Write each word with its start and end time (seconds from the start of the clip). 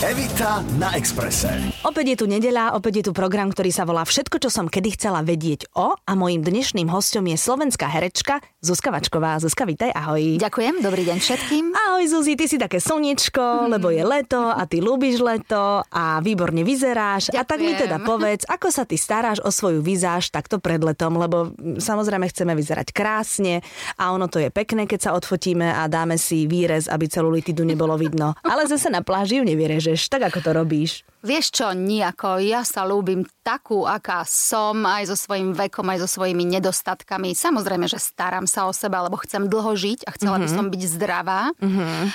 Evita 0.00 0.64
na 0.80 0.96
Exprese. 0.96 1.76
Opäť 1.84 2.16
je 2.16 2.16
tu 2.24 2.24
nedeľa, 2.24 2.72
opäť 2.72 3.04
je 3.04 3.04
tu 3.04 3.12
program, 3.12 3.52
ktorý 3.52 3.68
sa 3.68 3.84
volá 3.84 4.08
Všetko, 4.08 4.40
čo 4.40 4.48
som 4.48 4.64
kedy 4.64 4.96
chcela 4.96 5.20
vedieť 5.20 5.68
o 5.76 5.92
a 5.92 6.12
mojím 6.16 6.40
dnešným 6.40 6.88
hostom 6.88 7.28
je 7.28 7.36
slovenská 7.36 7.84
herečka 7.84 8.40
Zuzka 8.64 8.88
Vačková. 8.88 9.36
Zuzka, 9.44 9.68
vítaj, 9.68 9.92
ahoj. 9.92 10.40
Ďakujem, 10.40 10.80
dobrý 10.80 11.04
deň 11.04 11.20
všetkým. 11.20 11.76
Ahoj 11.76 12.04
Zuzi, 12.16 12.32
ty 12.32 12.48
si 12.48 12.56
také 12.56 12.80
slniečko, 12.80 13.68
lebo 13.68 13.92
je 13.92 14.00
leto 14.00 14.40
a 14.40 14.64
ty 14.64 14.80
ľúbiš 14.80 15.20
leto 15.20 15.84
a 15.84 16.24
výborne 16.24 16.64
vyzeráš. 16.64 17.28
A 17.36 17.44
tak 17.44 17.60
mi 17.60 17.76
Ďakujem. 17.76 17.84
teda 17.84 17.96
povedz, 18.00 18.48
ako 18.48 18.72
sa 18.72 18.88
ty 18.88 18.96
staráš 18.96 19.44
o 19.44 19.52
svoju 19.52 19.84
vizáž 19.84 20.32
takto 20.32 20.56
pred 20.64 20.80
letom, 20.80 21.20
lebo 21.20 21.52
mm, 21.52 21.76
samozrejme 21.76 22.24
chceme 22.32 22.56
vyzerať 22.56 22.88
krásne 22.96 23.60
a 24.00 24.16
ono 24.16 24.32
to 24.32 24.40
je 24.40 24.48
pekné, 24.48 24.88
keď 24.88 25.08
sa 25.08 25.10
odfotíme 25.12 25.68
a 25.76 25.84
dáme 25.92 26.16
si 26.16 26.48
výrez, 26.48 26.88
aby 26.88 27.04
celú 27.04 27.28
litidu 27.28 27.68
nebolo 27.68 28.00
vidno. 28.00 28.32
Ale 28.40 28.64
zase 28.64 28.88
na 28.88 29.04
pláži 29.04 29.40
ju 29.40 29.44
nevyrežeš, 29.90 30.06
tak 30.06 30.22
ako 30.30 30.38
to 30.38 30.50
robíš. 30.54 31.02
Vieš 31.20 31.46
čo, 31.52 31.66
nejako, 31.74 32.40
ja 32.40 32.64
sa 32.64 32.86
ľúbim 32.86 33.26
takú, 33.44 33.84
aká 33.84 34.24
som, 34.24 34.86
aj 34.86 35.10
so 35.12 35.16
svojím 35.18 35.52
vekom, 35.52 35.84
aj 35.90 36.06
so 36.06 36.08
svojimi 36.20 36.46
nedostatkami. 36.48 37.36
Samozrejme, 37.36 37.90
že 37.90 38.00
starám 38.00 38.46
sa 38.46 38.64
o 38.64 38.72
seba, 38.72 39.04
lebo 39.04 39.20
chcem 39.20 39.50
dlho 39.50 39.74
žiť 39.76 40.08
a 40.08 40.14
chcela 40.16 40.40
by 40.40 40.48
som 40.48 40.72
byť 40.72 40.82
zdravá. 40.86 41.52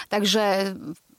Takže 0.09 0.73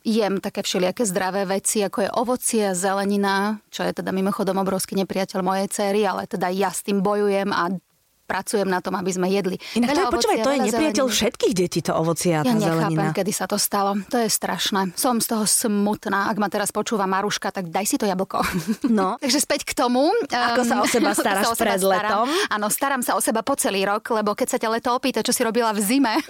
jem 0.06 0.38
také 0.38 0.62
všelijaké 0.62 1.02
zdravé 1.02 1.46
veci, 1.46 1.82
ako 1.82 1.98
je 2.06 2.10
ovocie, 2.14 2.64
zelenina, 2.78 3.58
čo 3.74 3.82
je 3.82 3.90
teda 3.90 4.14
mimochodom 4.14 4.58
obrovský 4.62 4.94
nepriateľ 5.02 5.42
mojej 5.42 5.68
cery, 5.70 6.06
ale 6.06 6.30
teda 6.30 6.46
ja 6.50 6.70
s 6.70 6.86
tým 6.86 7.02
bojujem 7.02 7.50
a 7.50 7.74
pracujem 8.26 8.66
na 8.66 8.78
tom, 8.78 8.92
aby 8.92 9.08
sme 9.08 9.26
jedli. 9.28 9.56
Inak 9.72 9.88
to 9.88 10.00
je, 10.00 10.06
počúvaj, 10.10 10.36
to 10.36 10.50
je 10.50 10.60
nepriateľ 10.66 11.06
zeleniny. 11.06 11.16
všetkých 11.16 11.54
detí, 11.54 11.78
to 11.80 11.92
ovocie 11.94 12.32
a 12.32 12.42
Ja 12.42 12.52
zelenina. 12.52 12.90
nechápem, 12.90 13.08
kedy 13.14 13.32
sa 13.32 13.46
to 13.46 13.56
stalo. 13.56 13.94
To 14.08 14.18
je 14.18 14.28
strašné. 14.28 14.92
Som 14.94 15.18
z 15.18 15.26
toho 15.28 15.44
smutná. 15.44 16.26
Ak 16.26 16.36
ma 16.36 16.46
teraz 16.46 16.68
počúva 16.68 17.06
Maruška, 17.06 17.48
tak 17.48 17.68
daj 17.68 17.86
si 17.86 17.96
to 17.96 18.04
jablko. 18.04 18.42
No. 18.84 19.14
Takže 19.22 19.38
späť 19.38 19.62
k 19.62 19.72
tomu. 19.72 20.10
Ako 20.26 20.62
sa 20.62 20.82
o 20.82 20.86
seba 20.86 21.10
Ako 21.14 21.22
staráš 21.22 21.44
sa 21.44 21.48
o 21.48 21.54
seba 21.54 21.64
pred 21.64 21.78
starám. 21.78 21.94
letom? 22.02 22.26
Áno, 22.50 22.66
starám 22.66 23.00
sa 23.00 23.14
o 23.14 23.20
seba 23.20 23.40
po 23.40 23.54
celý 23.54 23.86
rok, 23.86 24.02
lebo 24.10 24.34
keď 24.34 24.48
sa 24.48 24.58
ťa 24.58 24.68
leto 24.68 24.90
opýta, 24.90 25.22
čo 25.22 25.30
si 25.30 25.40
robila 25.40 25.70
v 25.70 25.80
zime, 25.80 26.14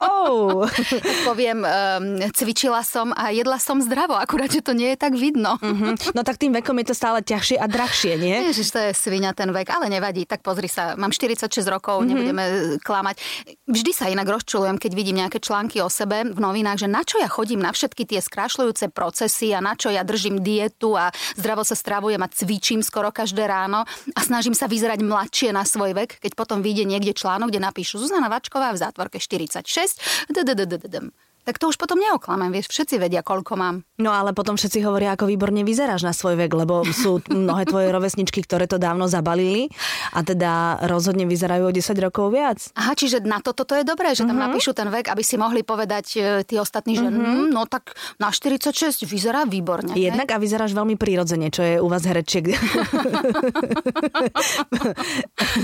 Oh. 0.00 0.64
tak 0.66 1.18
poviem, 1.24 1.60
um, 1.60 2.04
cvičila 2.30 2.80
som 2.82 3.12
a 3.12 3.30
jedla 3.30 3.56
som 3.56 3.78
zdravo, 3.78 4.14
akurát, 4.14 4.48
že 4.48 4.60
to 4.60 4.72
nie 4.72 4.90
je 4.90 4.98
tak 4.98 5.14
vidno. 5.14 5.56
Mhm. 5.60 6.12
No 6.12 6.20
tak 6.22 6.36
tým 6.36 6.52
vekom 6.54 6.74
je 6.80 6.90
to 6.90 6.94
stále 6.94 7.20
ťažšie 7.20 7.56
a 7.56 7.66
drahšie, 7.66 8.16
nie? 8.16 8.36
Ježiš, 8.48 8.68
to 8.70 8.80
je 8.80 8.90
svinia 8.92 9.30
ten 9.30 9.48
vek, 9.48 9.68
ale 9.68 9.86
nevadí. 9.88 10.24
Tak 10.24 10.40
pozri 10.40 10.66
sa, 10.66 10.96
mám 11.04 11.12
46 11.12 11.60
rokov, 11.68 12.00
Mhm. 12.00 12.00
mm-hmm. 12.00 12.08
nebudeme 12.08 12.44
klamať. 12.80 13.16
Vždy 13.68 13.90
sa 13.92 14.08
inak 14.08 14.24
rozčulujem, 14.24 14.80
keď 14.80 14.92
vidím 14.96 15.20
nejaké 15.20 15.38
články 15.38 15.84
o 15.84 15.92
sebe 15.92 16.24
v 16.24 16.38
novinách, 16.40 16.84
že 16.84 16.88
na 16.88 17.04
čo 17.04 17.20
ja 17.20 17.28
chodím 17.28 17.60
na 17.60 17.70
všetky 17.70 18.08
tie 18.08 18.24
skrášľujúce 18.24 18.88
procesy 18.90 19.52
a 19.52 19.60
na 19.60 19.76
čo 19.76 19.92
ja 19.92 20.00
držím 20.00 20.40
dietu 20.40 20.96
a 20.96 21.12
zdravo 21.36 21.60
sa 21.60 21.76
stravujem 21.76 22.20
a 22.24 22.28
cvičím 22.32 22.80
skoro 22.80 23.12
každé 23.12 23.44
ráno 23.44 23.84
a 24.16 24.20
snažím 24.24 24.56
sa 24.56 24.64
vyzerať 24.64 25.04
mladšie 25.04 25.52
na 25.52 25.68
svoj 25.68 25.92
vek, 25.92 26.24
keď 26.24 26.32
potom 26.32 26.64
vyjde 26.64 26.88
niekde 26.88 27.12
článok, 27.12 27.52
kde 27.52 27.60
napíšu 27.60 28.00
Zuzana 28.00 28.32
Vačková 28.32 28.72
v 28.72 28.80
zátvorke 28.80 29.18
46, 29.20 30.00
ddddddm. 30.32 31.12
Tak 31.44 31.56
to 31.56 31.66
už 31.66 31.76
potom 31.76 31.96
neoklamem, 31.96 32.50
vieš, 32.50 32.68
všetci 32.68 32.96
vedia, 32.98 33.20
koľko 33.20 33.52
mám. 33.54 33.76
No 33.94 34.10
ale 34.10 34.32
potom 34.32 34.54
všetci 34.54 34.80
hovoria, 34.80 35.12
ako 35.12 35.24
výborne 35.26 35.60
vyzeráš 35.60 36.02
na 36.02 36.10
svoj 36.10 36.34
vek, 36.36 36.50
lebo 36.50 36.82
sú 36.86 37.20
mnohé 37.26 37.64
tvoje 37.64 37.88
rovesničky, 37.88 38.40
ktoré 38.40 38.64
to 38.64 38.76
dávno 38.76 39.04
zabalili 39.04 39.68
a 40.10 40.20
teda 40.20 40.52
rozhodne 40.84 41.24
vyzerajú 41.24 41.62
o 41.62 41.72
10 41.72 41.84
rokov 42.00 42.30
viac. 42.30 42.58
Aha, 42.72 42.92
čiže 42.92 43.20
na 43.22 43.38
toto 43.38 43.62
to 43.62 43.74
je 43.74 43.84
dobré, 43.84 44.10
že 44.10 44.22
tam 44.22 44.34
Mhm. 44.34 44.44
napíšu 44.46 44.72
ten 44.72 44.88
vek, 44.88 45.06
aby 45.06 45.20
si 45.20 45.36
mohli 45.36 45.62
povedať 45.62 46.06
e, 46.12 46.20
tí 46.42 46.56
ostatní, 46.56 46.94
že 46.94 47.04
mm, 47.04 47.50
no 47.50 47.64
tak 47.64 47.92
na 48.16 48.28
46 48.28 48.72
vyzerá 49.04 49.44
výborne. 49.44 49.92
hej? 49.92 50.08
Jednak 50.08 50.28
a 50.28 50.38
vyzeráš 50.38 50.72
veľmi 50.72 50.96
prírodzene, 50.96 51.48
čo 51.48 51.62
je 51.62 51.76
u 51.76 51.86
vás 51.86 52.02
herečiek. 52.02 52.50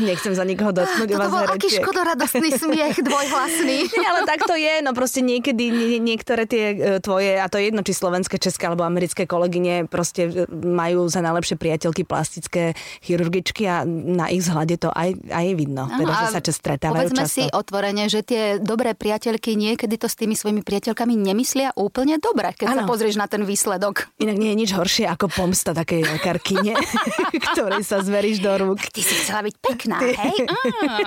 Nechcem 0.00 0.32
za 0.32 0.44
nikoho 0.44 0.70
dotknúť 0.72 1.08
u 1.08 1.10
Toto 1.10 1.20
vás 1.20 1.30
bol 1.30 1.40
aký 1.42 1.50
herečiek. 1.66 1.80
škodoradostný 1.80 2.48
smiech, 2.52 2.96
dvojhlasný. 3.00 3.76
Nie, 3.96 4.08
ale 4.08 4.20
tak 4.24 4.42
to 4.42 4.54
je, 4.54 4.74
no 4.80 4.92
proste 4.92 5.20
niekedy 5.20 5.69
nie, 5.70 6.02
niektoré 6.02 6.44
tie 6.44 6.64
e, 6.74 6.76
tvoje, 6.98 7.38
a 7.38 7.46
to 7.46 7.56
je 7.56 7.70
jedno, 7.70 7.86
či 7.86 7.94
slovenské, 7.94 8.36
české 8.42 8.66
alebo 8.66 8.82
americké 8.82 9.24
kolegyne 9.24 9.86
proste 9.86 10.26
e, 10.26 10.50
majú 10.50 11.06
za 11.06 11.22
najlepšie 11.22 11.56
priateľky 11.56 12.02
plastické 12.02 12.74
chirurgičky 13.00 13.64
a 13.70 13.86
na 13.86 14.26
ich 14.28 14.42
vzhľade 14.42 14.76
to 14.82 14.90
aj, 14.90 15.14
aj 15.30 15.44
je 15.46 15.54
vidno, 15.54 15.86
teda, 15.86 16.12
že 16.12 16.26
sa 16.34 16.40
čas 16.42 16.56
stretávajú 16.58 17.08
Povedzme 17.08 17.24
často. 17.24 17.36
si 17.38 17.44
otvorene, 17.48 18.04
že 18.10 18.20
tie 18.26 18.42
dobré 18.58 18.92
priateľky 18.98 19.54
niekedy 19.54 19.96
to 19.96 20.10
s 20.10 20.18
tými 20.18 20.34
svojimi 20.34 20.66
priateľkami 20.66 21.14
nemyslia 21.14 21.70
úplne 21.78 22.18
dobre, 22.18 22.52
keď 22.52 22.66
sa 22.74 22.82
Áno. 22.84 22.90
pozrieš 22.90 23.16
na 23.16 23.30
ten 23.30 23.46
výsledok. 23.46 24.10
Inak 24.18 24.36
nie 24.36 24.50
je 24.52 24.56
nič 24.66 24.70
horšie 24.74 25.06
ako 25.06 25.30
pomsta 25.30 25.72
takej 25.72 26.18
lekárkyne, 26.18 26.74
ktorej 27.54 27.86
sa 27.86 28.02
zveríš 28.02 28.42
do 28.42 28.52
rúk. 28.58 28.82
Ty 28.90 29.00
si 29.00 29.14
chcela 29.22 29.46
byť 29.46 29.54
pekná, 29.62 29.98
hej? 30.02 30.36
Á. 30.50 31.00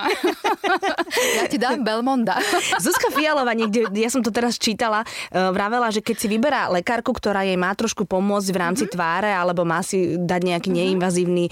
ja 1.38 1.44
ti 1.50 1.58
dám 1.60 1.82
Belmonda. 1.82 2.38
Zuzka 2.80 3.10
Fialová 3.12 3.52
niekde, 3.52 3.90
ja 3.92 4.10
som 4.10 4.22
to 4.24 4.30
teraz 4.30 4.53
čítala, 4.58 5.04
uh, 5.04 5.50
vravela, 5.54 5.90
že 5.94 6.02
keď 6.02 6.16
si 6.16 6.26
vyberá 6.26 6.72
lekárku, 6.72 7.10
ktorá 7.14 7.46
jej 7.46 7.58
má 7.58 7.70
trošku 7.72 8.08
pomôcť 8.08 8.48
v 8.50 8.60
rámci 8.60 8.84
mm-hmm. 8.86 8.96
tváre, 8.98 9.30
alebo 9.30 9.62
má 9.62 9.80
si 9.84 10.18
dať 10.18 10.40
nejaký 10.42 10.68
neinvazívny 10.72 11.50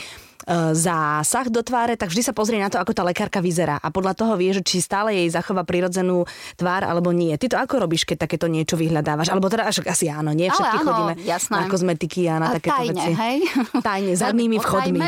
zásah 0.72 1.46
do 1.46 1.60
tváre, 1.60 1.94
tak 1.94 2.08
vždy 2.08 2.22
sa 2.22 2.32
pozrie 2.32 2.58
na 2.58 2.66
to, 2.66 2.76
ako 2.76 2.92
tá 2.92 3.02
lekárka 3.02 3.38
vyzerá. 3.38 3.78
A 3.78 3.88
podľa 3.88 4.14
toho 4.14 4.34
vie, 4.34 4.50
že 4.50 4.60
či 4.60 4.78
stále 4.78 5.14
jej 5.14 5.28
zachová 5.28 5.62
prirodzenú 5.62 6.24
tvár 6.54 6.82
alebo 6.82 7.10
nie. 7.10 7.34
Ty 7.34 7.46
to 7.48 7.56
ako 7.56 7.74
robíš, 7.80 8.04
keď 8.04 8.26
takéto 8.26 8.46
niečo 8.46 8.74
vyhľadávaš? 8.74 9.28
Alebo 9.28 9.46
teda 9.46 9.64
až 9.64 9.82
asi 9.84 10.06
áno, 10.06 10.30
nie? 10.30 10.46
Ale 10.46 10.56
Všetky 10.56 10.76
áno, 10.76 10.86
chodíme 10.86 11.12
jasné. 11.22 11.54
na 11.54 11.64
kozmetiky 11.66 12.20
a 12.26 12.34
na 12.36 12.46
A 12.48 12.54
takéto 12.56 12.74
tajne, 12.74 12.92
veci. 12.94 13.12
hej? 13.14 13.36
Tajne, 13.78 14.12
zadnými 14.14 14.56
vchodmi. 14.64 15.00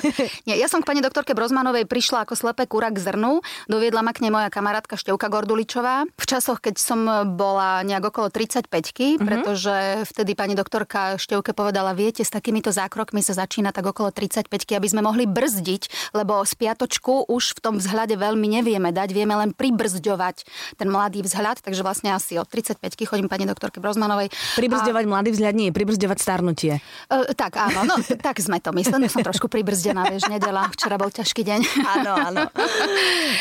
Nie, 0.46 0.56
ja 0.56 0.66
som 0.66 0.80
k 0.80 0.86
pani 0.86 1.00
doktorke 1.00 1.32
Brozmanovej 1.32 1.84
prišla 1.84 2.22
ako 2.22 2.34
slepé 2.34 2.64
kura 2.64 2.88
k 2.88 2.98
zrnu. 2.98 3.40
Doviedla 3.66 4.00
ma 4.00 4.10
k 4.10 4.20
nej 4.20 4.30
moja 4.30 4.48
kamarátka 4.48 4.94
Števka 4.94 5.28
Gorduličová. 5.28 6.06
V 6.10 6.26
časoch, 6.26 6.58
keď 6.58 6.74
som 6.76 7.00
bola 7.30 7.82
nejak 7.82 8.04
okolo 8.06 8.28
35 8.28 8.68
Mhm. 9.10 9.22
pretože 9.22 9.74
vtedy 10.06 10.32
pani 10.32 10.52
doktorka 10.52 11.16
Števke 11.16 11.52
povedala, 11.52 11.92
viete, 11.92 12.20
s 12.20 12.30
takýmito 12.30 12.70
zákrokmi 12.70 13.20
sa 13.20 13.34
začína 13.34 13.70
tak 13.70 13.84
okolo 13.84 14.10
35 14.10 14.46
aby 14.80 14.88
sme 14.88 15.04
mohli 15.04 15.28
brzdiť, 15.28 16.16
lebo 16.16 16.40
z 16.48 16.56
piatočku 16.56 17.28
už 17.28 17.60
v 17.60 17.60
tom 17.60 17.74
vzhľade 17.76 18.16
veľmi 18.16 18.48
nevieme 18.48 18.88
dať, 18.96 19.12
vieme 19.12 19.36
len 19.36 19.52
pribrzďovať 19.52 20.48
ten 20.80 20.88
mladý 20.88 21.20
vzhľad, 21.20 21.60
takže 21.60 21.84
vlastne 21.84 22.16
asi 22.16 22.40
od 22.40 22.48
35 22.48 22.80
chodím 23.04 23.28
pani 23.28 23.44
doktorke 23.44 23.76
Brozmanovej. 23.76 24.32
Pribrzďovať 24.56 25.04
mladý 25.04 25.30
vzhľad 25.36 25.54
nie, 25.54 25.68
pribrzďovať 25.68 26.18
starnutie. 26.18 26.80
E, 26.80 27.36
tak 27.36 27.60
áno, 27.60 27.84
no 27.84 27.94
tak 28.00 28.40
sme 28.40 28.56
to 28.64 28.72
mysleli. 28.72 29.12
Som 29.12 29.20
trošku 29.20 29.52
pribrzdená, 29.52 30.08
vieš, 30.08 30.30
nedela. 30.32 30.70
Včera 30.72 30.96
bol 30.96 31.12
ťažký 31.12 31.42
deň. 31.44 31.60
Áno, 32.00 32.12
áno. 32.16 32.42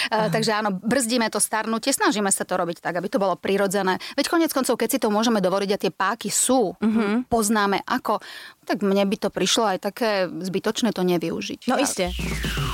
E, 0.10 0.32
takže 0.34 0.58
áno, 0.58 0.74
brzdíme 0.74 1.30
to 1.30 1.38
starnutie, 1.38 1.94
snažíme 1.94 2.34
sa 2.34 2.42
to 2.42 2.58
robiť 2.58 2.82
tak, 2.82 2.98
aby 2.98 3.06
to 3.12 3.22
bolo 3.22 3.38
prirodzené. 3.38 4.02
Veď 4.18 4.26
konec 4.32 4.50
koncov, 4.50 4.74
keď 4.74 4.90
si 4.90 5.00
to 5.00 5.14
môžeme 5.14 5.38
dovoliť 5.38 5.70
a 5.70 5.78
tie 5.78 5.92
páky 5.94 6.34
sú, 6.34 6.74
uh-huh. 6.74 7.30
poznáme 7.30 7.86
ako, 7.86 8.18
tak 8.66 8.82
mne 8.82 9.06
by 9.06 9.18
to 9.18 9.30
prišlo 9.30 9.66
aj 9.70 9.78
také 9.82 10.30
zbytočné 10.30 10.94
to 10.94 11.02
nevyužiť. 11.02 11.28
No 11.67 11.79
iste. 11.79 12.12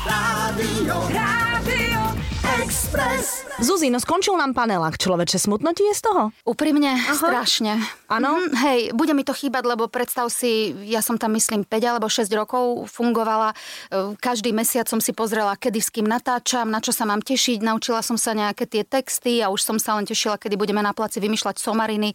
Rádio, 0.05 1.01
Rádio 1.09 2.34
Express. 2.55 3.43
Zuzi, 3.59 3.87
no 3.87 4.03
skončil 4.03 4.35
nám 4.35 4.51
panelák, 4.51 4.99
človeče, 4.99 5.39
smutno 5.39 5.71
ti 5.71 5.87
je 5.87 5.95
z 5.95 6.11
toho? 6.11 6.35
Úprimne, 6.43 6.95
Aha. 6.95 7.15
strašne. 7.15 7.79
Áno? 8.11 8.35
Mhm, 8.35 8.51
hej, 8.63 8.79
bude 8.91 9.15
mi 9.15 9.23
to 9.23 9.31
chýbať, 9.31 9.63
lebo 9.63 9.87
predstav 9.87 10.27
si, 10.27 10.75
ja 10.87 10.99
som 10.99 11.15
tam 11.15 11.35
myslím 11.39 11.63
5 11.63 11.71
alebo 11.87 12.11
6 12.11 12.27
rokov 12.35 12.91
fungovala. 12.91 13.55
E, 13.91 14.15
Každý 14.19 14.51
mesiac 14.51 14.91
som 14.91 14.99
si 14.99 15.15
pozrela, 15.15 15.55
kedy 15.55 15.79
s 15.79 15.87
kým 15.87 16.03
natáčam, 16.03 16.67
na 16.67 16.83
čo 16.83 16.91
sa 16.91 17.07
mám 17.07 17.23
tešiť. 17.23 17.63
Naučila 17.63 18.03
som 18.03 18.19
sa 18.19 18.35
nejaké 18.35 18.67
tie 18.67 18.83
texty 18.83 19.39
a 19.39 19.47
už 19.47 19.63
som 19.63 19.79
sa 19.79 19.95
len 19.95 20.03
tešila, 20.03 20.35
kedy 20.35 20.59
budeme 20.59 20.83
na 20.83 20.91
placi 20.91 21.23
vymýšľať 21.23 21.55
somariny. 21.59 22.11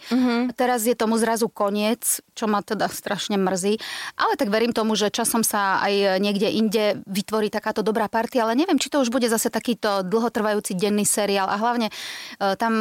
A 0.49 0.53
teraz 0.53 0.85
je 0.85 0.93
tomu 0.93 1.17
zrazu 1.17 1.49
koniec, 1.49 2.21
čo 2.37 2.49
ma 2.49 2.61
teda 2.61 2.89
strašne 2.93 3.41
mrzí. 3.41 3.81
Ale 4.21 4.37
tak 4.37 4.53
verím 4.53 4.77
tomu, 4.77 4.93
že 4.93 5.09
časom 5.09 5.41
sa 5.41 5.81
aj 5.81 6.21
niekde 6.21 6.53
inde 6.53 7.01
vytvorí 7.09 7.49
takáto 7.49 7.81
dobrá 7.81 8.13
partia, 8.13 8.45
ale 8.45 8.61
neviem, 8.61 8.77
či 8.77 8.93
to 8.93 9.01
už 9.01 9.09
bude 9.09 9.25
zase 9.25 9.49
takýto 9.49 10.05
dlhotrvajúci 10.31 10.79
denný 10.79 11.03
seriál. 11.03 11.51
A 11.51 11.59
hlavne 11.59 11.91
e, 11.91 12.55
tam 12.55 12.73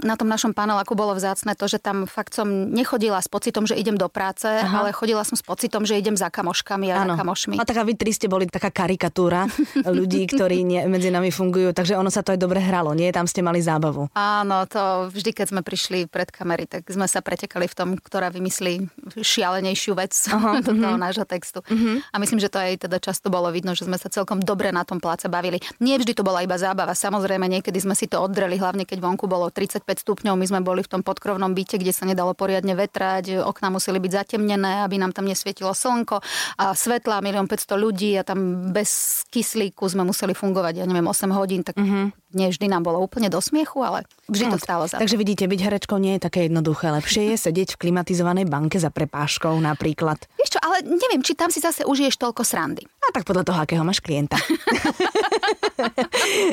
na 0.00 0.16
tom 0.16 0.24
našom 0.24 0.56
paneláku 0.56 0.96
bolo 0.96 1.12
vzácne 1.12 1.52
to, 1.52 1.68
že 1.68 1.76
tam 1.76 2.08
fakt 2.08 2.32
som 2.32 2.48
nechodila 2.48 3.20
s 3.20 3.28
pocitom, 3.28 3.68
že 3.68 3.76
idem 3.76 4.00
do 4.00 4.08
práce, 4.08 4.48
Aha. 4.48 4.80
ale 4.80 4.96
chodila 4.96 5.20
som 5.20 5.36
s 5.36 5.44
pocitom, 5.44 5.84
že 5.84 6.00
idem 6.00 6.16
za 6.16 6.32
kamoškami 6.32 6.88
a 6.88 7.04
za 7.04 7.20
kamošmi. 7.20 7.60
A 7.60 7.68
tak 7.68 7.76
a 7.76 7.84
vy 7.84 7.92
tri 7.92 8.16
ste 8.16 8.32
boli 8.32 8.48
taká 8.48 8.72
karikatúra 8.72 9.44
ľudí, 10.00 10.24
ktorí 10.32 10.64
nie, 10.64 10.80
medzi 10.88 11.12
nami 11.12 11.28
fungujú, 11.28 11.76
takže 11.76 12.00
ono 12.00 12.08
sa 12.08 12.24
to 12.24 12.32
aj 12.32 12.40
dobre 12.40 12.64
hralo, 12.64 12.96
nie? 12.96 13.12
Tam 13.12 13.28
ste 13.28 13.44
mali 13.44 13.60
zábavu. 13.60 14.08
Áno, 14.16 14.64
to 14.64 15.12
vždy, 15.12 15.36
keď 15.36 15.46
sme 15.52 15.60
prišli 15.60 16.08
pred 16.08 16.32
kamery, 16.32 16.64
tak 16.64 16.88
sme 16.88 17.04
sa 17.04 17.20
pretekali 17.20 17.68
v 17.68 17.74
tom, 17.76 17.88
ktorá 18.00 18.32
vymyslí 18.32 18.88
šialenejšiu 19.20 19.92
vec 19.92 20.16
Aha, 20.32 20.64
do 20.64 20.72
toho 20.72 20.96
nášho 20.96 21.28
textu. 21.28 21.60
A 22.08 22.16
myslím, 22.16 22.40
že 22.40 22.48
to 22.48 22.56
aj 22.56 22.88
teda 22.88 22.96
často 22.96 23.28
bolo 23.28 23.52
vidno, 23.52 23.76
že 23.76 23.84
sme 23.84 24.00
sa 24.00 24.08
celkom 24.08 24.40
dobre 24.40 24.70
na 24.70 24.86
tom 24.86 25.02
pláce 25.02 25.26
bavili. 25.26 25.58
Nie 25.82 25.98
vždy 25.98 26.14
to 26.14 26.22
bola 26.22 26.46
iba 26.46 26.54
zábava, 26.54 26.93
a 26.94 26.96
samozrejme 26.96 27.50
niekedy 27.50 27.74
sme 27.82 27.98
si 27.98 28.06
to 28.06 28.22
oddreli, 28.22 28.54
hlavne 28.54 28.86
keď 28.86 29.02
vonku 29.02 29.26
bolo 29.26 29.50
35 29.50 29.82
stupňov, 29.82 30.38
my 30.38 30.46
sme 30.46 30.60
boli 30.62 30.86
v 30.86 30.90
tom 30.94 31.02
podkrovnom 31.02 31.50
byte, 31.50 31.82
kde 31.82 31.90
sa 31.90 32.06
nedalo 32.06 32.38
poriadne 32.38 32.78
vetrať, 32.78 33.42
okná 33.42 33.74
museli 33.74 33.98
byť 33.98 34.12
zatemnené, 34.14 34.86
aby 34.86 35.02
nám 35.02 35.10
tam 35.10 35.26
nesvietilo 35.26 35.74
slnko 35.74 36.22
a 36.62 36.70
svetla, 36.70 37.18
milión 37.18 37.50
500 37.50 37.74
ľudí 37.74 38.14
a 38.14 38.22
tam 38.22 38.70
bez 38.70 39.26
kyslíku 39.34 39.90
sme 39.90 40.06
museli 40.06 40.38
fungovať, 40.38 40.78
ja 40.78 40.86
neviem, 40.86 41.10
8 41.10 41.34
hodín, 41.34 41.66
tak 41.66 41.74
mm-hmm. 41.74 42.23
Nie 42.34 42.50
vždy 42.50 42.66
nám 42.68 42.84
bolo 42.84 43.00
úplne 43.00 43.30
do 43.30 43.40
smiechu, 43.40 43.80
ale 43.80 44.04
vždy 44.28 44.54
to 44.54 44.58
stálo 44.60 44.84
za 44.90 45.00
Takže 45.00 45.18
vidíte, 45.18 45.46
byť 45.46 45.60
herečkou 45.62 45.98
nie 45.98 46.18
je 46.18 46.26
také 46.26 46.50
jednoduché. 46.50 46.90
Lepšie 46.90 47.34
je 47.34 47.36
sedieť 47.38 47.78
v 47.78 47.88
klimatizovanej 47.88 48.46
banke 48.50 48.76
za 48.76 48.92
prepáškou 48.92 49.54
napríklad. 49.58 50.18
Vieš 50.38 50.56
čo, 50.56 50.60
ale 50.62 50.82
neviem, 50.84 51.22
či 51.22 51.38
tam 51.38 51.48
si 51.48 51.62
zase 51.62 51.86
užiješ 51.86 52.18
toľko 52.18 52.42
srandy. 52.42 52.82
A 53.04 53.12
tak 53.12 53.28
podľa 53.28 53.44
toho, 53.44 53.58
akého 53.60 53.84
máš 53.84 54.00
klienta. 54.00 54.40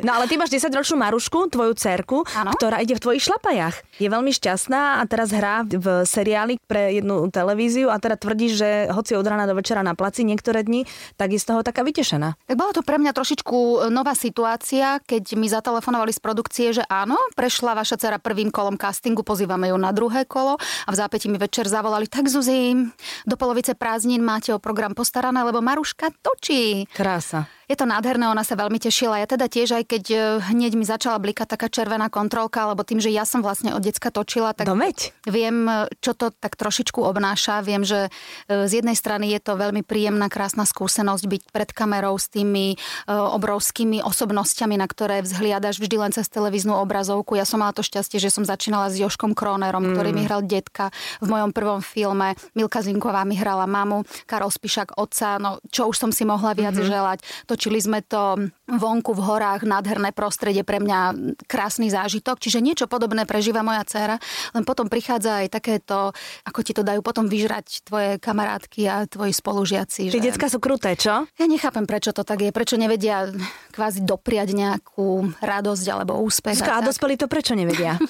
no 0.05 0.11
ale 0.11 0.27
ty 0.27 0.35
máš 0.35 0.51
10-ročnú 0.51 0.99
Marušku, 0.99 1.47
tvoju 1.47 1.73
cerku, 1.77 2.27
ano? 2.35 2.51
ktorá 2.55 2.83
ide 2.83 2.97
v 2.97 3.03
tvojich 3.03 3.23
šlapajach. 3.23 3.79
Je 3.97 4.11
veľmi 4.11 4.35
šťastná 4.35 4.99
a 4.99 5.03
teraz 5.07 5.31
hrá 5.31 5.63
v 5.63 6.03
seriáli 6.03 6.59
pre 6.67 6.99
jednu 6.99 7.31
televíziu 7.31 7.87
a 7.87 7.97
teda 7.97 8.19
tvrdí, 8.19 8.51
že 8.51 8.91
hoci 8.91 9.15
od 9.15 9.23
rána 9.23 9.47
do 9.47 9.55
večera 9.55 9.79
na 9.79 9.95
placi 9.95 10.27
niektoré 10.27 10.67
dni, 10.67 10.83
tak 11.15 11.31
je 11.31 11.39
z 11.39 11.47
toho 11.47 11.63
taká 11.63 11.87
vytešená. 11.87 12.35
Tak 12.51 12.59
bola 12.59 12.75
to 12.75 12.83
pre 12.83 12.99
mňa 12.99 13.15
trošičku 13.15 13.87
nová 13.87 14.11
situácia, 14.11 14.99
keď 15.03 15.39
mi 15.39 15.47
zatelefonovali 15.71 16.11
z 16.11 16.19
produkcie, 16.19 16.67
že 16.75 16.83
áno, 16.91 17.15
prešla 17.31 17.71
vaša 17.71 17.95
dcera 17.95 18.19
prvým 18.19 18.51
kolom 18.51 18.75
castingu, 18.75 19.23
pozývame 19.23 19.71
ju 19.71 19.77
na 19.79 19.95
druhé 19.95 20.27
kolo 20.27 20.59
a 20.59 20.89
v 20.91 20.99
zápäti 20.99 21.31
mi 21.31 21.39
večer 21.39 21.63
zavolali, 21.71 22.11
tak 22.11 22.27
Zuzi, 22.27 22.75
do 23.23 23.39
polovice 23.39 23.71
prázdnin 23.71 24.19
máte 24.19 24.51
o 24.51 24.59
program 24.59 24.91
postarané, 24.91 25.39
lebo 25.47 25.63
Maruška 25.63 26.11
točí. 26.19 26.91
Krása. 26.91 27.47
Je 27.71 27.79
to 27.79 27.87
nádherné, 27.87 28.27
ona 28.27 28.43
sa 28.43 28.59
veľmi 28.59 28.83
tešila. 28.83 29.23
Ja 29.23 29.27
teda 29.31 29.47
tiež, 29.47 29.79
aj 29.79 29.87
keď 29.87 30.03
e, 30.11 30.17
hneď 30.51 30.75
mi 30.75 30.83
začala 30.83 31.15
blikať 31.23 31.55
taká 31.55 31.71
červená 31.71 32.11
kontrolka, 32.11 32.67
alebo 32.67 32.83
tým, 32.83 32.99
že 32.99 33.07
ja 33.07 33.23
som 33.23 33.39
vlastne 33.39 33.71
od 33.71 33.79
decka 33.79 34.11
točila, 34.11 34.51
tak 34.51 34.67
Domeď. 34.67 35.15
viem, 35.23 35.71
e, 35.71 35.87
čo 36.03 36.11
to 36.11 36.35
tak 36.35 36.59
trošičku 36.59 36.99
obnáša. 36.99 37.63
Viem, 37.63 37.87
že 37.87 38.11
e, 38.51 38.67
z 38.67 38.83
jednej 38.83 38.99
strany 38.99 39.31
je 39.31 39.39
to 39.39 39.55
veľmi 39.55 39.87
príjemná, 39.87 40.27
krásna 40.27 40.67
skúsenosť 40.67 41.23
byť 41.23 41.41
pred 41.55 41.71
kamerou 41.71 42.19
s 42.19 42.27
tými 42.27 42.75
obrovskými 43.07 44.03
osobnostiami, 44.03 44.75
na 44.75 44.83
ktoré 44.83 45.23
vzhliadaš 45.23 45.79
vždy 45.79 45.95
len 45.95 46.11
cez 46.11 46.27
televíznu 46.27 46.75
obrazovku. 46.75 47.39
Ja 47.39 47.47
som 47.47 47.63
mala 47.63 47.71
to 47.71 47.87
šťastie, 47.87 48.19
že 48.19 48.27
som 48.27 48.43
začínala 48.43 48.91
s 48.91 48.99
Joškom 48.99 49.31
Kronerom, 49.31 49.87
mm. 49.87 49.91
ktorý 49.95 50.09
mi 50.11 50.27
hral 50.27 50.43
detka 50.43 50.91
v 51.23 51.27
mojom 51.31 51.55
prvom 51.55 51.79
filme. 51.79 52.35
Milka 52.51 52.83
Zinková 52.83 53.23
mi 53.23 53.39
hrala 53.39 53.63
mamu, 53.63 54.03
Karol 54.27 54.51
Spišak 54.51 54.99
otca. 54.99 55.39
No, 55.39 55.63
čo 55.71 55.87
už 55.87 55.95
som 55.95 56.11
si 56.11 56.27
mohla 56.27 56.51
viac 56.51 56.75
mm-hmm. 56.75 56.91
želať. 56.91 57.19
To 57.47 57.60
Točili 57.61 57.77
sme 57.77 58.01
to 58.01 58.49
vonku 58.65 59.13
v 59.13 59.21
horách, 59.21 59.69
nádherné 59.69 60.09
prostredie, 60.17 60.65
pre 60.65 60.81
mňa 60.81 61.13
krásny 61.45 61.93
zážitok. 61.93 62.41
Čiže 62.41 62.57
niečo 62.57 62.89
podobné 62.89 63.29
prežíva 63.29 63.61
moja 63.61 63.85
dcéra, 63.85 64.17
len 64.57 64.65
potom 64.65 64.89
prichádza 64.89 65.45
aj 65.45 65.61
takéto, 65.61 66.09
ako 66.41 66.59
ti 66.65 66.73
to 66.73 66.81
dajú 66.81 67.05
potom 67.05 67.29
vyžrať 67.29 67.85
tvoje 67.85 68.17
kamarátky 68.17 68.81
a 68.89 69.05
tvoji 69.05 69.37
spolužiaci. 69.37 70.09
Tí 70.09 70.17
že... 70.17 70.33
decka 70.33 70.49
sú 70.49 70.57
kruté, 70.57 70.97
čo? 70.97 71.29
Ja 71.37 71.45
nechápem, 71.45 71.85
prečo 71.85 72.09
to 72.17 72.25
tak 72.25 72.41
je, 72.41 72.49
prečo 72.49 72.81
nevedia 72.81 73.29
kvázi 73.77 74.01
dopriať 74.01 74.57
nejakú 74.57 75.29
radosť 75.37 75.85
alebo 75.93 76.17
úspech. 76.17 76.65
Ská, 76.65 76.81
a 76.81 76.81
dospelí 76.81 77.13
to 77.13 77.29
prečo 77.29 77.53
nevedia? 77.53 78.01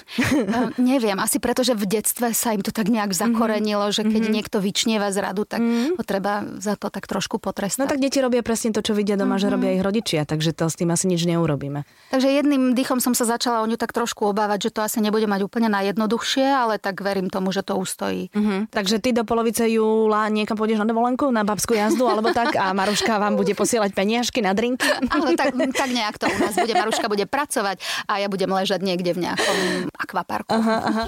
no, 0.48 0.72
neviem, 0.80 1.20
asi 1.20 1.36
preto, 1.36 1.60
že 1.60 1.76
v 1.76 1.92
detstve 1.92 2.32
sa 2.32 2.56
im 2.56 2.64
to 2.64 2.72
tak 2.72 2.88
nejak 2.88 3.12
zakorenilo, 3.12 3.92
mm-hmm. 3.92 4.00
že 4.00 4.08
keď 4.08 4.16
mm-hmm. 4.16 4.32
niekto 4.32 4.64
vyčnieva 4.64 5.12
z 5.12 5.20
radu, 5.20 5.44
tak 5.44 5.60
mm-hmm. 5.60 6.00
ho 6.00 6.02
treba 6.08 6.40
za 6.56 6.72
to 6.80 6.88
tak 6.88 7.04
trošku 7.04 7.36
potrestať. 7.36 7.84
No 7.84 7.92
tak 7.92 8.00
deti 8.00 8.16
robia 8.16 8.40
presne 8.40 8.72
to, 8.72 8.80
čo 8.80 8.96
vidia 8.96 9.20
doma, 9.20 9.41
že 9.42 9.50
robia 9.50 9.74
ich 9.74 9.82
rodičia, 9.82 10.22
takže 10.22 10.54
to 10.54 10.70
s 10.70 10.78
tým 10.78 10.94
asi 10.94 11.10
nič 11.10 11.26
neurobíme. 11.26 11.82
Takže 12.14 12.30
jedným 12.30 12.78
dýchom 12.78 13.02
som 13.02 13.18
sa 13.18 13.26
začala 13.26 13.60
o 13.60 13.66
ňu 13.66 13.74
tak 13.74 13.90
trošku 13.90 14.30
obávať, 14.30 14.70
že 14.70 14.74
to 14.78 14.80
asi 14.86 15.02
nebude 15.02 15.26
mať 15.26 15.42
úplne 15.42 15.66
najjednoduchšie, 15.66 16.46
ale 16.46 16.78
tak 16.78 17.02
verím 17.02 17.26
tomu, 17.26 17.50
že 17.50 17.66
to 17.66 17.74
ustojí. 17.74 18.30
Uh-huh. 18.30 18.70
Takže 18.70 19.02
ty 19.02 19.10
do 19.10 19.26
polovice 19.26 19.66
júla 19.66 20.30
niekam 20.30 20.54
pôjdeš 20.54 20.78
na 20.78 20.86
dovolenku, 20.86 21.26
na 21.34 21.42
babskú 21.42 21.74
jazdu 21.74 22.06
alebo 22.06 22.30
tak 22.30 22.54
a 22.54 22.70
Maruška 22.70 23.18
vám 23.18 23.34
bude 23.34 23.58
posielať 23.58 23.90
peniažky 23.96 24.38
na 24.38 24.54
drinky? 24.54 24.86
Ale 25.10 25.34
tak, 25.34 25.58
tak 25.74 25.90
nejak 25.90 26.16
to 26.20 26.30
u 26.30 26.36
nás 26.38 26.54
bude. 26.54 26.74
Maruška 26.76 27.10
bude 27.10 27.26
pracovať 27.26 27.82
a 28.06 28.22
ja 28.22 28.28
budem 28.30 28.50
ležať 28.52 28.80
niekde 28.84 29.16
v 29.16 29.26
nejakom 29.26 29.58
akvaparku. 29.98 30.52
Aha, 30.52 30.76
aha. 30.84 31.04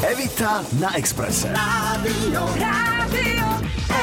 Evita 0.00 0.64
na 0.80 0.96
Exprese. 0.96 1.52
Rádio, 1.52 2.40
Rádio 2.56 3.48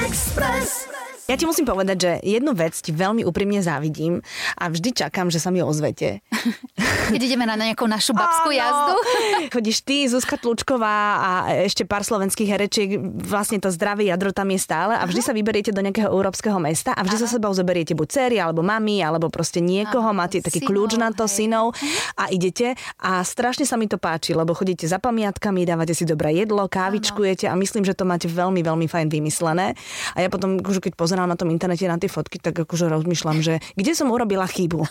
Express. 0.06 1.07
Ja 1.28 1.36
ti 1.36 1.44
musím 1.44 1.68
povedať, 1.68 1.98
že 2.00 2.12
jednu 2.24 2.56
vec 2.56 2.80
ti 2.80 2.96
veľmi 2.96 3.28
úprimne 3.28 3.60
závidím 3.60 4.24
a 4.56 4.72
vždy 4.72 4.96
čakám, 4.96 5.28
že 5.28 5.44
sa 5.44 5.52
mi 5.52 5.60
ozvete. 5.60 6.24
Keď 7.12 7.20
ideme 7.20 7.44
na 7.44 7.60
nejakú 7.60 7.84
našu 7.84 8.16
babskú 8.16 8.56
Áno. 8.56 8.60
jazdu. 8.64 8.94
Chodíš 9.60 9.84
ty, 9.84 10.08
Zuzka 10.08 10.40
Tlučková 10.40 11.00
a 11.20 11.32
ešte 11.68 11.84
pár 11.84 12.08
slovenských 12.08 12.48
herečiek, 12.48 12.90
vlastne 13.28 13.60
to 13.60 13.68
zdravé 13.68 14.08
jadro 14.08 14.32
tam 14.32 14.48
je 14.56 14.60
stále 14.64 14.96
a 14.96 15.04
vždy 15.04 15.20
sa 15.20 15.36
vyberiete 15.36 15.76
do 15.76 15.84
nejakého 15.84 16.08
európskeho 16.08 16.56
mesta 16.64 16.96
a 16.96 17.04
vždy 17.04 17.20
Aha. 17.20 17.24
sa 17.28 17.36
sebou 17.36 17.52
zoberiete 17.52 17.92
buď 17.92 18.08
céry, 18.08 18.38
alebo 18.40 18.64
mami, 18.64 19.04
alebo 19.04 19.28
proste 19.28 19.60
niekoho, 19.60 20.08
Aha, 20.08 20.16
máte 20.16 20.40
taký 20.40 20.64
synov, 20.64 20.72
kľúč 20.72 20.92
na 20.96 21.12
to, 21.12 21.28
hej. 21.28 21.44
synov 21.44 21.76
a 22.16 22.32
idete 22.32 22.80
a 23.04 23.20
strašne 23.28 23.68
sa 23.68 23.76
mi 23.76 23.92
to 23.92 24.00
páči, 24.00 24.32
lebo 24.32 24.56
chodíte 24.56 24.88
za 24.88 24.96
pamiatkami, 24.96 25.68
dávate 25.68 25.92
si 25.92 26.08
dobré 26.08 26.40
jedlo, 26.40 26.72
kávičkujete 26.72 27.52
a 27.52 27.54
myslím, 27.60 27.84
že 27.84 27.92
to 27.92 28.08
máte 28.08 28.32
veľmi, 28.32 28.64
veľmi 28.64 28.88
fajn 28.88 29.12
vymyslené. 29.12 29.76
A 30.16 30.24
ja 30.24 30.32
potom, 30.32 30.64
keď 30.64 30.96
pozerám 30.96 31.17
pozerám 31.18 31.34
na 31.34 31.40
tom 31.42 31.50
internete 31.50 31.90
na 31.90 31.98
tie 31.98 32.06
fotky, 32.06 32.38
tak 32.38 32.54
akože 32.54 32.94
rozmýšľam, 32.94 33.42
že 33.42 33.58
kde 33.74 33.98
som 33.98 34.14
urobila 34.14 34.46
chybu. 34.46 34.86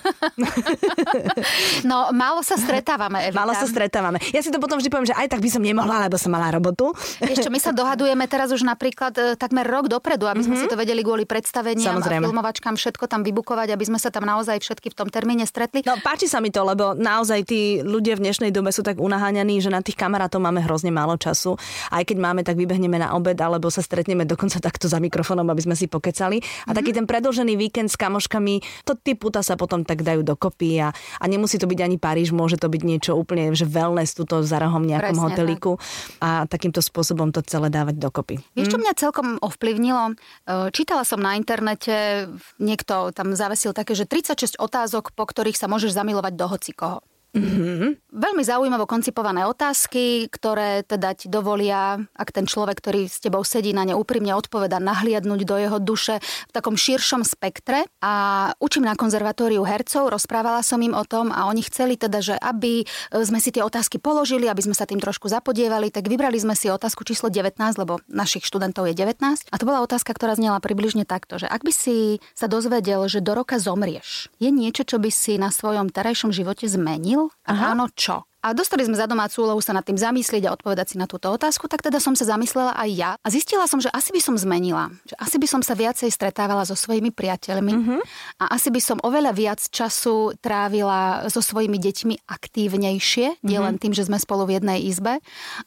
No, 1.86 2.10
málo 2.10 2.42
sa 2.42 2.58
stretávame, 2.58 3.30
Evita. 3.30 3.38
Málo 3.38 3.52
sa 3.54 3.68
stretávame. 3.68 4.18
Ja 4.34 4.40
si 4.42 4.50
to 4.50 4.58
potom 4.58 4.80
vždy 4.80 4.90
poviem, 4.90 5.06
že 5.06 5.14
aj 5.14 5.30
tak 5.30 5.40
by 5.44 5.50
som 5.52 5.62
nemohla, 5.62 6.08
lebo 6.08 6.18
som 6.18 6.32
mala 6.32 6.50
robotu. 6.50 6.90
Ešte 7.22 7.46
my 7.52 7.60
sa 7.60 7.70
dohadujeme 7.70 8.26
teraz 8.26 8.50
už 8.50 8.66
napríklad 8.66 9.12
e, 9.14 9.22
takmer 9.38 9.62
rok 9.62 9.86
dopredu, 9.86 10.26
aby 10.26 10.42
sme 10.42 10.58
mm-hmm. 10.58 10.66
si 10.66 10.72
to 10.72 10.74
vedeli 10.74 11.04
kvôli 11.04 11.28
predstaveniam 11.28 12.00
Samozrejme. 12.00 12.26
a 12.26 12.26
filmovačkám 12.26 12.74
všetko 12.74 13.04
tam 13.06 13.22
vybukovať, 13.22 13.76
aby 13.76 13.84
sme 13.86 13.98
sa 14.00 14.10
tam 14.10 14.26
naozaj 14.26 14.58
všetky 14.58 14.90
v 14.90 14.96
tom 14.96 15.08
termíne 15.12 15.46
stretli. 15.46 15.86
No, 15.86 16.00
páči 16.02 16.26
sa 16.26 16.42
mi 16.42 16.50
to, 16.50 16.64
lebo 16.66 16.96
naozaj 16.96 17.46
tí 17.46 17.84
ľudia 17.84 18.18
v 18.18 18.26
dnešnej 18.26 18.50
dobe 18.50 18.72
sú 18.74 18.82
tak 18.82 18.98
unaháňaní, 18.98 19.62
že 19.62 19.70
na 19.70 19.84
tých 19.84 20.00
kamarátov 20.00 20.42
máme 20.42 20.64
hrozne 20.64 20.90
málo 20.90 21.14
času. 21.20 21.54
Aj 21.92 22.02
keď 22.02 22.16
máme, 22.18 22.40
tak 22.42 22.58
vybehneme 22.58 22.98
na 22.98 23.14
obed, 23.14 23.36
alebo 23.38 23.70
sa 23.70 23.84
stretneme 23.84 24.26
dokonca 24.26 24.58
takto 24.58 24.90
za 24.90 24.98
mikrofónom, 24.98 25.46
aby 25.52 25.62
sme 25.62 25.76
si 25.78 25.86
pokecali 25.86 26.15
pokecali. 26.16 26.40
A 26.64 26.70
taký 26.72 26.90
mhm. 26.96 26.96
ten 27.02 27.06
predlžený 27.06 27.52
víkend 27.60 27.88
s 27.92 28.00
kamoškami, 28.00 28.64
to 28.88 28.96
ty 28.96 29.12
puta 29.12 29.44
sa 29.44 29.60
potom 29.60 29.84
tak 29.84 30.00
dajú 30.00 30.24
dokopy 30.24 30.80
a, 30.80 30.88
a 31.20 31.24
nemusí 31.28 31.60
to 31.60 31.68
byť 31.68 31.80
ani 31.84 31.96
Paríž, 32.00 32.32
môže 32.32 32.56
to 32.56 32.72
byť 32.72 32.82
niečo 32.82 33.12
úplne, 33.12 33.52
že 33.52 33.68
wellness 33.68 34.16
tuto 34.16 34.40
za 34.40 34.56
rohom 34.56 34.80
nejakom 34.80 35.16
Presne, 35.16 35.24
hoteliku 35.28 35.72
tak. 35.76 36.24
a 36.24 36.28
takýmto 36.48 36.80
spôsobom 36.80 37.28
to 37.34 37.44
celé 37.44 37.68
dávať 37.68 38.00
dokopy. 38.00 38.40
Vieš, 38.56 38.72
čo 38.72 38.78
hm? 38.80 38.82
mňa 38.86 38.92
celkom 38.96 39.28
ovplyvnilo? 39.44 40.04
E, 40.12 40.72
čítala 40.72 41.04
som 41.04 41.20
na 41.20 41.36
internete, 41.36 42.26
niekto 42.56 43.12
tam 43.12 43.36
zavesil 43.36 43.76
také, 43.76 43.92
že 43.92 44.08
36 44.08 44.56
otázok, 44.56 45.12
po 45.12 45.24
ktorých 45.28 45.58
sa 45.58 45.68
môžeš 45.68 45.92
zamilovať 45.92 46.32
do 46.32 46.46
hocikoho. 46.48 46.98
Mm-hmm. 47.36 47.90
Veľmi 48.16 48.42
zaujímavo 48.48 48.88
koncipované 48.88 49.44
otázky, 49.44 50.30
ktoré 50.32 50.80
teda 50.88 51.12
ti 51.12 51.28
dovolia, 51.28 52.00
ak 52.16 52.32
ten 52.32 52.48
človek, 52.48 52.80
ktorý 52.80 53.12
s 53.12 53.20
tebou 53.20 53.44
sedí 53.44 53.76
na 53.76 53.84
ne 53.84 53.92
úprimne 53.92 54.32
odpoveda, 54.32 54.80
nahliadnúť 54.80 55.40
do 55.44 55.56
jeho 55.60 55.78
duše 55.80 56.22
v 56.22 56.52
takom 56.52 56.80
širšom 56.80 57.28
spektre. 57.28 57.84
A 58.00 58.48
učím 58.56 58.88
na 58.88 58.96
konzervatóriu 58.96 59.68
hercov, 59.68 60.08
rozprávala 60.08 60.64
som 60.64 60.80
im 60.80 60.96
o 60.96 61.04
tom 61.04 61.28
a 61.28 61.44
oni 61.50 61.60
chceli 61.68 62.00
teda, 62.00 62.24
že 62.24 62.34
aby 62.40 62.88
sme 63.12 63.36
si 63.36 63.52
tie 63.52 63.60
otázky 63.60 64.00
položili, 64.00 64.48
aby 64.48 64.64
sme 64.64 64.72
sa 64.72 64.88
tým 64.88 65.00
trošku 65.00 65.28
zapodievali, 65.28 65.92
tak 65.92 66.08
vybrali 66.08 66.40
sme 66.40 66.56
si 66.56 66.72
otázku 66.72 67.04
číslo 67.04 67.28
19, 67.28 67.56
lebo 67.76 68.00
našich 68.08 68.48
študentov 68.48 68.88
je 68.88 68.94
19. 68.96 69.52
A 69.52 69.56
to 69.60 69.68
bola 69.68 69.84
otázka, 69.84 70.16
ktorá 70.16 70.36
znela 70.40 70.56
približne 70.64 71.04
takto, 71.04 71.36
že 71.36 71.48
ak 71.48 71.64
by 71.64 71.72
si 71.72 72.24
sa 72.32 72.48
dozvedel, 72.48 73.04
že 73.12 73.20
do 73.20 73.36
roka 73.36 73.60
zomrieš, 73.60 74.32
je 74.40 74.48
niečo, 74.48 74.88
čo 74.88 74.96
by 74.96 75.12
si 75.12 75.36
na 75.36 75.52
svojom 75.52 75.92
terajšom 75.92 76.32
živote 76.32 76.64
zmenil? 76.64 77.15
A 77.48 77.52
áno, 77.72 77.88
čo? 77.96 78.28
A 78.46 78.54
dostali 78.54 78.86
sme 78.86 78.94
za 78.94 79.10
domácu 79.10 79.42
úlohu 79.42 79.58
sa 79.58 79.74
nad 79.74 79.82
tým 79.82 79.98
zamyslieť 79.98 80.46
a 80.46 80.54
odpovedať 80.54 80.94
si 80.94 80.96
na 81.02 81.10
túto 81.10 81.26
otázku, 81.34 81.66
tak 81.66 81.82
teda 81.82 81.98
som 81.98 82.14
sa 82.14 82.22
zamyslela 82.22 82.78
aj 82.78 82.90
ja 82.94 83.10
a 83.18 83.26
zistila 83.26 83.66
som, 83.66 83.82
že 83.82 83.90
asi 83.90 84.14
by 84.14 84.22
som 84.22 84.38
zmenila. 84.38 84.94
Že 85.02 85.16
asi 85.18 85.36
by 85.42 85.46
som 85.50 85.60
sa 85.66 85.74
viacej 85.74 86.14
stretávala 86.14 86.62
so 86.62 86.78
svojimi 86.78 87.10
priateľmi 87.10 87.72
mm-hmm. 87.74 88.00
a 88.38 88.54
asi 88.54 88.70
by 88.70 88.78
som 88.78 89.02
oveľa 89.02 89.34
viac 89.34 89.58
času 89.58 90.38
trávila 90.38 91.26
so 91.26 91.42
svojimi 91.42 91.74
deťmi 91.74 92.22
aktívnejšie, 92.22 93.42
mm-hmm. 93.42 93.82
tým, 93.82 93.90
že 93.98 94.06
sme 94.06 94.22
spolu 94.22 94.46
v 94.46 94.62
jednej 94.62 94.78
izbe, 94.86 95.18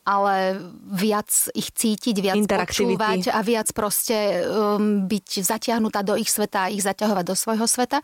ale 0.07 0.63
viac 0.87 1.27
ich 1.51 1.75
cítiť, 1.75 2.15
viac 2.23 2.47
počúvať 2.47 3.27
a 3.35 3.43
viac 3.43 3.75
proste 3.75 4.47
um, 4.47 5.03
byť 5.03 5.43
zatiahnutá 5.43 5.99
do 6.07 6.15
ich 6.15 6.31
sveta 6.31 6.71
a 6.71 6.71
ich 6.71 6.79
zaťahovať 6.79 7.25
do 7.27 7.35
svojho 7.35 7.67
sveta. 7.67 7.99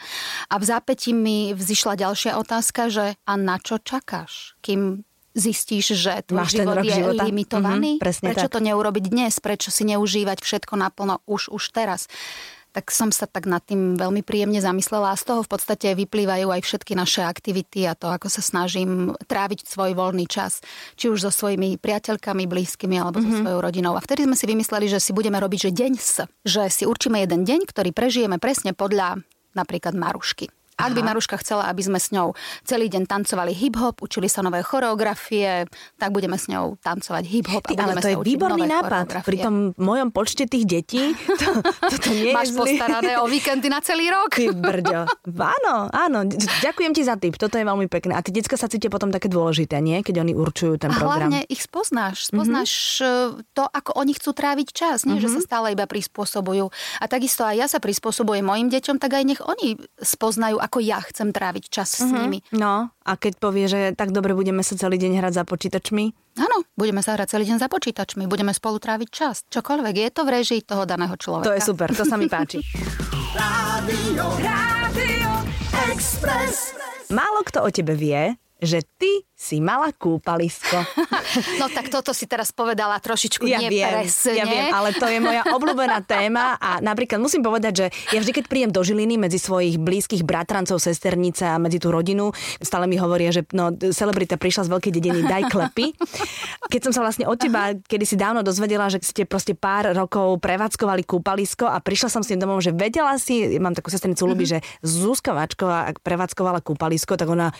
A 0.51 0.59
v 0.59 0.67
zápätí 0.67 1.15
mi 1.15 1.55
vzýšla 1.55 1.95
ďalšia 1.95 2.35
otázka, 2.35 2.91
že 2.91 3.15
a 3.23 3.33
na 3.39 3.55
čo 3.55 3.79
čakáš? 3.79 4.59
Kým 4.65 5.05
zistíš, 5.35 5.93
že 5.99 6.25
tvoj 6.25 6.47
Máš 6.47 6.55
život 6.57 6.79
je 6.81 6.95
života. 6.95 7.23
limitovaný. 7.27 7.91
Mm-hmm, 7.99 8.23
Prečo 8.23 8.47
tak. 8.47 8.55
to 8.55 8.59
neurobiť 8.63 9.05
dnes? 9.11 9.33
Prečo 9.43 9.69
si 9.69 9.83
neužívať 9.85 10.41
všetko 10.41 10.73
naplno 10.79 11.21
už, 11.27 11.53
už 11.53 11.63
teraz? 11.75 12.09
tak 12.75 12.91
som 12.91 13.07
sa 13.07 13.23
tak 13.23 13.47
nad 13.47 13.63
tým 13.63 13.95
veľmi 13.95 14.19
príjemne 14.19 14.59
zamyslela 14.59 15.15
a 15.15 15.19
z 15.19 15.31
toho 15.31 15.47
v 15.47 15.49
podstate 15.55 15.95
vyplývajú 15.95 16.51
aj 16.51 16.59
všetky 16.59 16.91
naše 16.91 17.23
aktivity 17.23 17.87
a 17.87 17.95
to, 17.95 18.11
ako 18.11 18.27
sa 18.27 18.43
snažím 18.43 19.15
tráviť 19.31 19.63
svoj 19.63 19.95
voľný 19.95 20.27
čas, 20.27 20.59
či 20.99 21.07
už 21.07 21.23
so 21.23 21.31
svojimi 21.31 21.79
priateľkami, 21.79 22.43
blízkymi 22.43 22.99
alebo 22.99 23.23
mm-hmm. 23.23 23.31
so 23.31 23.39
mhm. 23.39 23.43
svojou 23.47 23.59
rodinou. 23.63 23.95
A 23.95 24.03
vtedy 24.03 24.27
sme 24.27 24.35
si 24.35 24.43
vymysleli, 24.43 24.91
že 24.91 24.99
si 24.99 25.15
budeme 25.15 25.39
robiť, 25.39 25.71
že 25.71 25.71
deň 25.71 25.93
s, 25.95 26.27
že 26.43 26.67
si 26.67 26.83
určíme 26.83 27.15
jeden 27.23 27.47
deň, 27.47 27.63
ktorý 27.63 27.95
prežijeme 27.95 28.43
presne 28.43 28.75
podľa 28.75 29.23
napríklad 29.55 29.95
Marušky. 29.95 30.51
Ak 30.75 30.91
by 30.91 31.01
Maruška 31.07 31.39
chcela, 31.39 31.71
aby 31.71 31.81
sme 31.87 31.99
s 32.03 32.11
ňou 32.11 32.35
celý 32.67 32.91
deň 32.91 33.07
tancovali 33.07 33.55
hip-hop, 33.55 34.03
učili 34.03 34.27
sa 34.27 34.43
nové 34.43 34.59
choreografie, 34.59 35.63
tak 35.95 36.11
budeme 36.11 36.35
s 36.35 36.51
ňou 36.51 36.75
tancovať 36.83 37.23
hip-hop. 37.23 37.63
Ty, 37.63 37.79
ale 37.79 38.03
to 38.03 38.11
je 38.11 38.17
výborný 38.19 38.67
nápad. 38.67 39.23
Pri 39.23 39.39
tom 39.39 39.71
mojom 39.79 40.11
počte 40.11 40.43
tých 40.51 40.67
detí 40.67 41.15
to, 41.41 41.49
to, 41.63 41.95
to 41.95 42.11
nie 42.11 42.35
Máš 42.35 42.51
je 42.51 42.59
postarané 42.59 43.15
o 43.23 43.25
víkendy 43.31 43.71
na 43.71 43.79
celý 43.79 44.11
rok. 44.11 44.35
Ty 44.35 44.51
brďo. 44.51 45.01
Áno, 45.39 45.87
áno. 45.95 46.19
Ďakujem 46.59 46.91
ti 46.91 47.01
za 47.07 47.15
tip. 47.15 47.39
Toto 47.39 47.55
je 47.55 47.63
veľmi 47.63 47.87
pekné. 47.87 48.11
A 48.11 48.19
tie 48.19 48.35
decka 48.35 48.59
sa 48.59 48.67
cítia 48.67 48.91
potom 48.91 49.15
také 49.15 49.31
dôležité, 49.31 49.79
nie? 49.79 50.03
Keď 50.03 50.27
oni 50.27 50.35
určujú 50.35 50.75
ten 50.75 50.91
a 50.91 50.99
program. 50.99 51.31
hlavne 51.31 51.39
ich 51.47 51.63
spoznáš. 51.63 52.27
Spoznáš 52.27 52.99
mm-hmm. 52.99 53.55
to, 53.55 53.63
ako 53.63 53.91
oni 53.95 54.11
chcú 54.11 54.35
tráviť 54.35 54.67
čas. 54.75 55.07
Nie, 55.07 55.17
mm-hmm. 55.17 55.23
že 55.23 55.29
sa 55.31 55.39
mhm. 55.39 55.47
stále 55.47 55.67
iba 55.71 55.85
prispôsobujú. 55.87 56.67
A 56.99 57.05
takisto 57.07 57.47
aj 57.47 57.55
ja 57.55 57.67
sa 57.71 57.79
prispôsobujem 57.79 58.43
mojim 58.43 58.67
deťom, 58.67 58.99
tak 58.99 59.15
aj 59.15 59.23
nech 59.23 59.41
oni 59.41 59.79
spoznajú, 60.03 60.59
ako 60.65 60.81
ja 60.81 60.97
chcem 61.05 61.29
tráviť 61.29 61.63
čas 61.69 61.89
mm-hmm. 61.93 62.01
s 62.01 62.11
mhm. 62.11 62.19
nimi. 62.25 62.39
No 62.57 62.89
a 62.89 63.11
keď 63.13 63.33
povie, 63.37 63.65
že 63.69 63.93
tak 63.93 64.09
dobre 64.09 64.33
budeme 64.33 64.65
sa 64.65 64.73
celý 64.73 64.97
deň 64.97 65.21
hrať 65.21 65.33
za 65.37 65.43
počítačmi? 65.45 66.03
Áno, 66.41 66.65
budeme 66.73 67.05
sa 67.05 67.13
hrať 67.13 67.37
celý 67.37 67.45
deň 67.53 67.57
za 67.61 67.69
počítačmi, 67.69 68.25
budeme 68.25 68.51
spolu 68.51 68.81
tráviť 68.81 69.09
čas. 69.13 69.45
Čokoľvek 69.47 69.95
je 69.95 70.09
to 70.09 70.21
v 70.25 70.29
režii 70.41 70.61
toho 70.65 70.83
daného 70.83 71.13
človeka. 71.15 71.47
To 71.47 71.55
je 71.55 71.61
super, 71.63 71.93
to 71.93 72.03
sa 72.03 72.17
mi 72.17 72.25
páči. 72.25 72.59
Rádio, 73.39 74.25
Rádio 74.41 75.31
Express. 75.91 76.73
Málo 77.13 77.45
kto 77.45 77.63
o 77.63 77.69
tebe 77.69 77.93
vie, 77.93 78.33
že 78.63 78.81
ty 78.97 79.27
si 79.45 79.61
mala 79.61 79.93
kúpalisko. 79.93 80.81
No 81.59 81.67
tak 81.71 81.91
toto 81.91 82.15
si 82.15 82.25
teraz 82.29 82.51
povedala 82.55 82.95
trošičku 82.99 83.45
ja 83.47 83.59
nepresne. 83.59 84.33
Viem, 84.35 84.39
ja 84.39 84.45
viem, 84.45 84.65
ale 84.71 84.89
to 84.95 85.05
je 85.07 85.19
moja 85.19 85.43
obľúbená 85.51 86.03
téma 86.03 86.55
a 86.59 86.79
napríklad 86.79 87.19
musím 87.19 87.43
povedať, 87.43 87.73
že 87.75 87.85
ja 88.15 88.19
vždy, 88.23 88.31
keď 88.31 88.45
príjem 88.47 88.71
do 88.71 88.81
Žiliny 88.83 89.19
medzi 89.19 89.39
svojich 89.39 89.75
blízkych 89.79 90.23
bratrancov, 90.23 90.79
sesternice 90.79 91.47
a 91.47 91.59
medzi 91.59 91.81
tú 91.81 91.91
rodinu, 91.91 92.31
stále 92.63 92.87
mi 92.87 92.95
hovoria, 92.95 93.35
že 93.35 93.43
no, 93.51 93.73
celebrita 93.73 94.39
prišla 94.39 94.67
z 94.67 94.69
veľkej 94.71 94.91
dediny, 94.95 95.19
daj 95.27 95.43
klepy. 95.51 95.91
Keď 96.71 96.81
som 96.89 96.91
sa 96.95 97.01
vlastne 97.03 97.25
od 97.27 97.37
teba 97.39 97.75
kedy 97.75 98.05
si 98.05 98.15
dávno 98.15 98.41
dozvedela, 98.41 98.89
že 98.89 99.01
ste 99.03 99.27
proste 99.27 99.53
pár 99.53 99.91
rokov 99.93 100.39
prevádzkovali 100.41 101.03
kúpalisko 101.05 101.67
a 101.69 101.77
prišla 101.79 102.09
som 102.09 102.21
s 102.25 102.31
tým 102.31 102.41
domov, 102.41 102.63
že 102.63 102.73
vedela 102.73 103.15
si, 103.19 103.59
mám 103.61 103.75
takú 103.75 103.91
sesternicu 103.91 104.25
ľubí, 104.25 104.47
mm-hmm. 104.47 104.63
že 104.63 104.85
Zuzka 104.85 105.35
Vačková, 105.35 105.91
ak 105.91 106.01
prevádzkovala 106.01 106.63
kúpalisko, 106.65 107.15
tak 107.19 107.29
ona 107.29 107.51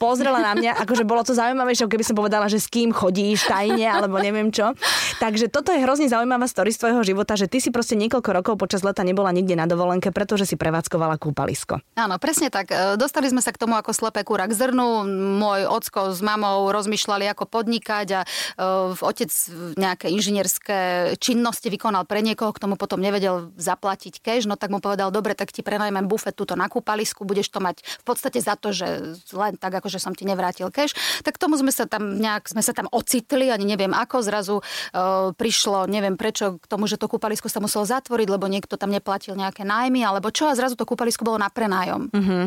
pozrela 0.00 0.40
na 0.40 0.56
mňa, 0.56 0.80
akože 0.88 1.04
bolo 1.04 1.20
to 1.20 1.36
zaujímavejšie, 1.36 1.84
keby 1.84 2.04
som 2.08 2.16
povedala, 2.16 2.48
že 2.48 2.56
s 2.56 2.72
kým 2.72 2.96
chodíš 2.96 3.44
tajne, 3.44 3.84
alebo 3.84 4.16
neviem 4.16 4.48
čo. 4.48 4.72
Takže 5.20 5.52
toto 5.52 5.76
je 5.76 5.84
hrozne 5.84 6.08
zaujímavá 6.08 6.48
story 6.48 6.72
z 6.72 6.80
tvojho 6.80 7.04
života, 7.04 7.36
že 7.36 7.44
ty 7.44 7.60
si 7.60 7.68
proste 7.68 8.00
niekoľko 8.00 8.30
rokov 8.32 8.54
počas 8.56 8.80
leta 8.80 9.04
nebola 9.04 9.28
nikde 9.28 9.52
na 9.60 9.68
dovolenke, 9.68 10.08
pretože 10.08 10.48
si 10.48 10.56
prevádzkovala 10.56 11.20
kúpalisko. 11.20 11.84
Áno, 12.00 12.16
presne 12.16 12.48
tak. 12.48 12.72
E, 12.72 12.96
dostali 12.96 13.28
sme 13.28 13.44
sa 13.44 13.52
k 13.52 13.60
tomu 13.60 13.76
ako 13.76 13.92
slepé 13.92 14.24
kúra 14.24 14.48
k 14.48 14.56
zrnu. 14.56 15.04
Môj 15.36 15.68
ocko 15.68 16.16
s 16.16 16.24
mamou 16.24 16.72
rozmýšľali, 16.72 17.28
ako 17.28 17.44
podnikať 17.44 18.08
a 18.16 18.20
uh, 18.24 18.96
otec 19.04 19.28
nejaké 19.76 20.08
inžinierské 20.08 21.12
činnosti 21.20 21.68
vykonal 21.68 22.08
pre 22.08 22.24
niekoho, 22.24 22.54
k 22.54 22.62
tomu 22.62 22.80
potom 22.80 23.02
nevedel 23.02 23.52
zaplatiť 23.58 24.22
cash, 24.22 24.48
no 24.48 24.56
tak 24.56 24.72
mu 24.72 24.78
povedal, 24.80 25.12
dobre, 25.12 25.36
tak 25.36 25.52
ti 25.52 25.60
prenajmem 25.60 26.06
bufet 26.06 26.32
túto 26.32 26.56
na 26.56 26.70
kúpalisku, 26.70 27.26
budeš 27.26 27.52
to 27.52 27.58
mať 27.60 27.82
v 27.82 28.04
podstate 28.06 28.38
za 28.40 28.54
to, 28.56 28.72
že 28.72 29.18
len 29.34 29.58
tak 29.58 29.76
ako 29.82 29.89
že 29.90 29.98
som 29.98 30.14
ti 30.14 30.22
nevrátil 30.22 30.70
cash. 30.70 30.94
Tak 31.26 31.36
tomu 31.36 31.58
sme 31.58 31.74
sa 31.74 31.90
tam 31.90 32.16
nejak, 32.22 32.46
sme 32.46 32.62
sa 32.62 32.70
tam 32.70 32.86
ocitli, 32.94 33.50
ani 33.50 33.66
neviem 33.66 33.90
ako, 33.90 34.22
zrazu 34.22 34.56
uh, 34.62 35.34
prišlo, 35.34 35.90
neviem 35.90 36.14
prečo, 36.14 36.62
k 36.62 36.64
tomu, 36.70 36.86
že 36.86 36.96
to 36.96 37.10
kúpalisko 37.10 37.50
sa 37.50 37.58
muselo 37.58 37.82
zatvoriť, 37.82 38.28
lebo 38.30 38.46
niekto 38.46 38.78
tam 38.78 38.94
neplatil 38.94 39.34
nejaké 39.34 39.66
nájmy, 39.66 40.06
alebo 40.06 40.30
čo, 40.30 40.46
a 40.46 40.54
zrazu 40.54 40.78
to 40.78 40.86
kúpalisko 40.86 41.26
bolo 41.26 41.42
na 41.42 41.50
prenájom. 41.50 42.08
Mm-hmm. 42.14 42.44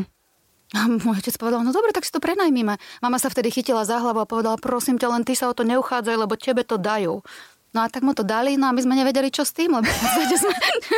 A 0.73 0.89
môj 0.89 1.21
otec 1.21 1.37
povedal, 1.37 1.61
no 1.61 1.69
dobre, 1.69 1.93
tak 1.93 2.01
si 2.01 2.09
to 2.09 2.17
prenajmime. 2.17 2.81
Mama 2.97 3.17
sa 3.21 3.29
vtedy 3.29 3.53
chytila 3.53 3.85
za 3.85 4.01
hlavu 4.01 4.25
a 4.25 4.29
povedala, 4.29 4.57
prosím 4.57 4.97
ťa, 4.97 5.13
len 5.13 5.21
ty 5.21 5.37
sa 5.37 5.51
o 5.51 5.53
to 5.53 5.61
neuchádzaj, 5.61 6.15
lebo 6.17 6.33
tebe 6.33 6.65
to 6.65 6.81
dajú. 6.81 7.21
No 7.73 7.79
a 7.81 7.89
tak 7.89 8.05
mu 8.05 8.13
to 8.13 8.21
dali, 8.21 8.53
no 8.53 8.69
a 8.69 8.73
my 8.73 8.81
sme 8.85 8.93
nevedeli, 8.93 9.33
čo 9.33 9.41
s 9.41 9.53
tým, 9.53 9.73
lebo 9.73 9.89
sme, 9.89 10.53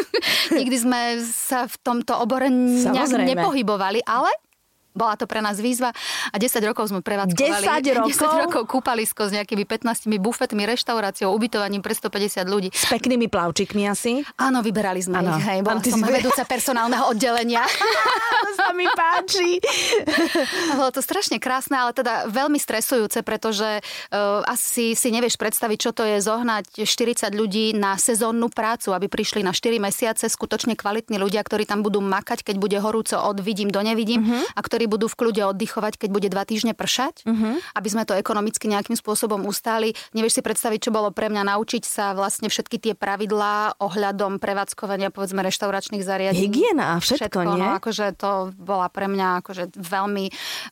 nikdy 0.59 0.75
sme 0.75 1.01
sa 1.23 1.71
v 1.71 1.75
tomto 1.79 2.19
obore 2.19 2.51
nejak 2.51 3.15
nepohybovali, 3.15 4.03
ale 4.03 4.27
bola 4.95 5.19
to 5.19 5.27
pre 5.27 5.43
nás 5.43 5.59
výzva 5.59 5.91
a 6.31 6.35
10 6.39 6.63
rokov 6.65 6.89
sme 6.89 7.03
prevádzkovali. 7.03 7.83
10 7.83 7.95
rokov? 7.99 8.15
10 8.15 8.43
rokov 8.47 8.61
kúpalisko 8.65 9.27
s 9.27 9.31
nejakými 9.35 9.67
15 9.67 10.07
bufetmi, 10.17 10.63
reštauráciou, 10.65 11.29
ubytovaním 11.35 11.83
pre 11.83 11.93
150 11.93 12.47
ľudí. 12.47 12.69
S 12.71 12.87
peknými 12.87 13.27
plavčikmi 13.27 13.85
asi? 13.85 14.23
Áno, 14.39 14.63
vyberali 14.63 15.03
sme 15.03 15.19
ano. 15.21 15.37
ich. 15.37 15.43
Hej, 15.43 15.59
bola 15.61 15.83
som 15.83 16.01
si... 16.01 16.09
vedúca 16.09 16.43
personálneho 16.47 17.11
oddelenia. 17.11 17.61
to 18.45 18.49
sa 18.55 18.71
mi 18.71 18.87
páči. 18.89 19.59
Bolo 20.75 20.91
to 20.93 21.01
strašne 21.03 21.37
krásne, 21.37 21.75
ale 21.77 21.91
teda 21.91 22.29
veľmi 22.29 22.57
stresujúce, 22.57 23.21
pretože 23.21 23.81
uh, 23.81 24.41
asi 24.47 24.93
si 24.95 25.09
nevieš 25.11 25.35
predstaviť, 25.35 25.77
čo 25.77 25.91
to 25.91 26.03
je 26.05 26.17
zohnať 26.23 26.85
40 26.87 27.31
ľudí 27.35 27.75
na 27.75 27.99
sezónnu 27.99 28.51
prácu, 28.51 28.95
aby 28.95 29.07
prišli 29.11 29.43
na 29.43 29.51
4 29.51 29.77
mesiace 29.81 30.25
skutočne 30.29 30.77
kvalitní 30.77 31.19
ľudia, 31.19 31.43
ktorí 31.43 31.67
tam 31.67 31.83
budú 31.83 31.99
makať, 31.99 32.45
keď 32.45 32.55
bude 32.57 32.77
horúco 32.79 33.17
od 33.19 33.37
vidím 33.41 33.69
do 33.69 33.81
nevidím 33.81 34.23
uh-huh. 34.23 34.55
a 34.55 34.59
ktorí 34.61 34.84
ktorí 34.85 35.01
budú 35.01 35.09
v 35.09 35.17
kľude 35.17 35.41
oddychovať, 35.49 35.97
keď 35.97 36.09
bude 36.13 36.29
dva 36.29 36.45
týždne 36.45 36.77
pršať, 36.77 37.25
uh-huh. 37.25 37.57
aby 37.73 37.87
sme 37.89 38.05
to 38.05 38.13
ekonomicky 38.13 38.69
nejakým 38.69 38.93
spôsobom 38.93 39.41
ustáli. 39.49 39.97
Nevieš 40.13 40.37
si 40.37 40.41
predstaviť, 40.45 40.79
čo 40.85 40.91
bolo 40.93 41.09
pre 41.09 41.33
mňa 41.33 41.41
naučiť 41.57 41.81
sa 41.81 42.13
vlastne 42.13 42.53
všetky 42.53 42.77
tie 42.77 42.93
pravidlá 42.93 43.81
ohľadom 43.81 44.37
prevádzkovania, 44.37 45.09
povedzme, 45.09 45.41
reštauračných 45.41 46.05
zariadení. 46.05 46.37
Hygiena 46.37 46.85
a 46.93 47.01
všetko, 47.01 47.17
všetko 47.17 47.39
no, 47.41 47.53
nie? 47.57 47.65
No, 47.65 47.81
akože 47.81 48.05
to 48.13 48.53
bola 48.61 48.85
pre 48.93 49.09
mňa 49.09 49.41
akože 49.41 49.73
veľmi 49.73 50.25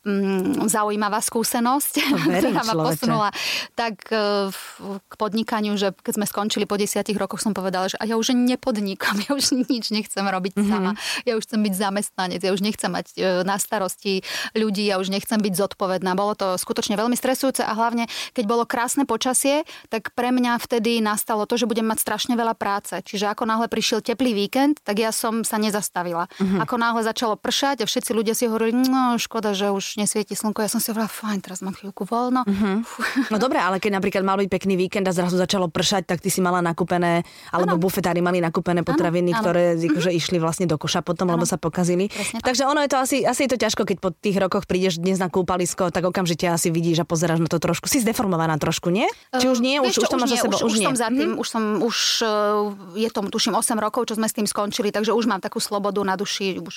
mm, 0.06 0.70
zaujímavá 0.70 1.18
skúsenosť, 1.18 1.94
ktorá 2.38 2.62
ma 2.70 2.74
posunula 2.78 3.28
tak 3.74 4.06
e, 4.14 4.54
k 5.02 5.12
podnikaniu, 5.18 5.74
že 5.74 5.90
keď 5.90 6.22
sme 6.22 6.26
skončili 6.30 6.70
po 6.70 6.78
desiatich 6.78 7.18
rokoch, 7.18 7.42
som 7.42 7.50
povedala, 7.50 7.90
že 7.90 7.98
a 7.98 8.06
ja 8.06 8.14
už 8.14 8.30
nepodnikam, 8.30 9.18
ja 9.26 9.34
už 9.34 9.58
nič 9.66 9.90
nechcem 9.90 10.22
robiť 10.22 10.54
mm-hmm. 10.54 10.70
sama. 10.70 10.94
Ja 11.26 11.34
už 11.34 11.50
chcem 11.50 11.58
byť 11.66 11.74
zamestnanec, 11.74 12.40
ja 12.46 12.54
už 12.54 12.62
nechcem 12.62 12.94
mať 12.94 13.06
e, 13.18 13.42
na 13.42 13.58
starosti 13.58 14.03
starosti 14.04 14.20
ľudí, 14.52 14.84
ja 14.92 15.00
už 15.00 15.08
nechcem 15.08 15.40
byť 15.40 15.54
zodpovedná. 15.56 16.12
Bolo 16.14 16.36
to 16.36 16.60
skutočne 16.60 16.94
veľmi 17.00 17.16
stresujúce 17.16 17.64
a 17.64 17.72
hlavne, 17.72 18.06
keď 18.36 18.44
bolo 18.44 18.68
krásne 18.68 19.08
počasie, 19.08 19.64
tak 19.88 20.12
pre 20.12 20.28
mňa 20.28 20.60
vtedy 20.60 21.00
nastalo 21.00 21.48
to, 21.48 21.56
že 21.56 21.64
budem 21.64 21.88
mať 21.88 22.04
strašne 22.04 22.34
veľa 22.36 22.54
práce. 22.54 23.00
Čiže 23.00 23.32
ako 23.32 23.48
náhle 23.48 23.66
prišiel 23.72 24.04
teplý 24.04 24.36
víkend, 24.36 24.84
tak 24.84 25.00
ja 25.00 25.10
som 25.10 25.42
sa 25.42 25.56
nezastavila. 25.56 26.28
Uh-huh. 26.36 26.60
Ako 26.60 26.76
náhle 26.76 27.00
začalo 27.00 27.40
pršať 27.40 27.84
a 27.84 27.88
všetci 27.88 28.10
ľudia 28.12 28.36
si 28.36 28.44
hovorili, 28.44 28.84
no 28.84 29.16
škoda, 29.16 29.56
že 29.56 29.72
už 29.72 29.96
nesvieti 29.96 30.36
slnko. 30.36 30.60
Ja 30.60 30.70
som 30.70 30.80
si 30.82 30.92
hovorila, 30.92 31.08
fajn, 31.08 31.38
teraz 31.40 31.64
mám 31.64 31.72
chvíľku 31.72 32.04
voľno. 32.04 32.44
Uh-huh. 32.44 32.84
No 33.32 33.36
dobre, 33.40 33.58
ale 33.62 33.80
keď 33.80 34.00
napríklad 34.00 34.22
mal 34.26 34.36
byť 34.36 34.50
pekný 34.50 34.74
víkend 34.76 35.08
a 35.08 35.12
zrazu 35.14 35.40
začalo 35.40 35.70
pršať, 35.72 36.04
tak 36.04 36.20
ty 36.20 36.28
si 36.28 36.44
mala 36.44 36.60
nakúpené, 36.60 37.24
alebo 37.54 37.78
ano. 37.78 37.82
bufetári 37.82 38.20
mali 38.20 38.42
nakúpené 38.42 38.84
potraviny, 38.84 39.32
ano, 39.32 39.38
ano. 39.40 39.44
ktoré 39.44 39.62
akože 39.78 40.10
uh-huh. 40.10 40.20
išli 40.20 40.36
vlastne 40.42 40.66
do 40.68 40.76
koša 40.76 41.00
potom, 41.00 41.30
ano. 41.30 41.38
lebo 41.38 41.44
sa 41.48 41.56
pokazili. 41.56 42.10
Takže 42.42 42.66
ono 42.68 42.82
je 42.84 42.90
to 42.90 42.98
asi, 42.98 43.16
asi 43.22 43.46
je 43.46 43.50
to 43.54 43.58
ťažko, 43.60 43.86
keď 43.86 43.93
po 43.96 44.10
tých 44.14 44.36
rokoch 44.38 44.64
prídeš 44.64 45.00
dnes 45.00 45.18
na 45.20 45.28
kúpalisko, 45.28 45.90
tak 45.90 46.04
okamžite 46.04 46.46
asi 46.48 46.68
vidíš 46.68 47.02
a 47.02 47.06
pozeráš 47.06 47.44
na 47.44 47.48
to 47.48 47.58
trošku. 47.60 47.86
Si 47.86 48.00
zdeformovaná 48.00 48.58
trošku, 48.58 48.90
nie? 48.90 49.06
Či 49.34 49.46
už 49.50 49.58
nie? 49.62 49.78
Už, 49.78 49.94
už, 49.94 50.06
už 50.06 50.08
to 50.10 50.16
máš 50.18 50.30
za 50.34 50.38
sebou? 50.46 50.58
Už, 50.58 50.62
už, 50.66 50.72
už 50.74 50.86
som 50.86 50.96
za 50.96 51.08
tým, 51.12 51.30
mm. 51.36 51.40
už 51.40 51.46
som, 51.46 51.64
už 51.80 51.96
eh, 52.24 53.04
je 53.04 53.08
tomu 53.12 53.28
tuším 53.30 53.54
8 53.54 53.78
rokov, 53.78 54.10
čo 54.10 54.18
sme 54.18 54.26
s 54.26 54.34
tým 54.34 54.46
skončili, 54.48 54.90
takže 54.90 55.14
už 55.14 55.30
mám 55.30 55.38
takú 55.38 55.62
slobodu 55.62 56.00
na 56.02 56.18
duši, 56.18 56.58
už 56.58 56.76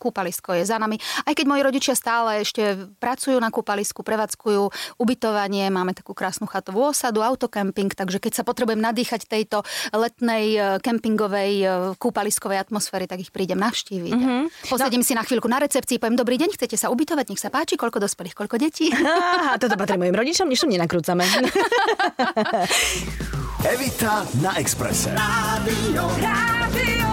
kúpalisko 0.00 0.56
je 0.56 0.64
za 0.66 0.80
nami. 0.80 0.98
Aj 1.26 1.32
keď 1.32 1.44
moji 1.46 1.62
rodičia 1.62 1.94
stále 1.94 2.42
ešte 2.42 2.88
pracujú 2.98 3.38
na 3.38 3.52
kúpalisku, 3.52 4.02
prevádzkujú 4.02 4.72
ubytovanie, 4.98 5.68
máme 5.70 5.94
takú 5.94 6.12
krásnu 6.12 6.50
chatovú 6.50 6.90
osadu, 6.90 7.22
autokemping, 7.22 7.92
takže 7.94 8.18
keď 8.18 8.32
sa 8.38 8.42
potrebujem 8.42 8.80
nadýchať 8.80 9.28
tejto 9.28 9.62
letnej 9.92 10.46
eh, 10.56 10.62
kempingovej 10.80 11.52
eh, 11.62 11.70
kúpaliskovej 12.00 12.58
atmosféry, 12.62 13.04
tak 13.04 13.22
ich 13.22 13.30
prídem 13.30 13.60
navštíviť. 13.60 14.12
Mm-hmm. 14.12 14.42
Posedím 14.72 15.02
no. 15.02 15.06
si 15.06 15.12
na 15.12 15.24
chvíľku 15.24 15.48
na 15.50 15.60
recepcii, 15.62 16.00
poviem, 16.00 16.16
dobrý 16.16 16.36
deň, 16.40 16.55
chcete 16.56 16.80
sa 16.80 16.88
ubytovať, 16.88 17.28
nech 17.28 17.40
sa 17.40 17.52
páči, 17.52 17.76
koľko 17.76 18.00
dospelých, 18.00 18.34
koľko 18.34 18.56
detí. 18.56 18.88
Aha, 18.96 19.60
toto 19.60 19.76
patrí 19.76 20.00
mojim 20.00 20.16
rodičom, 20.16 20.48
nič 20.48 20.64
nenakrúcame. 20.64 21.28
Evita 23.66 24.24
na 24.40 24.56
Expresse. 24.56 25.12
Rádio, 25.12 26.04
Rádio 26.18 27.08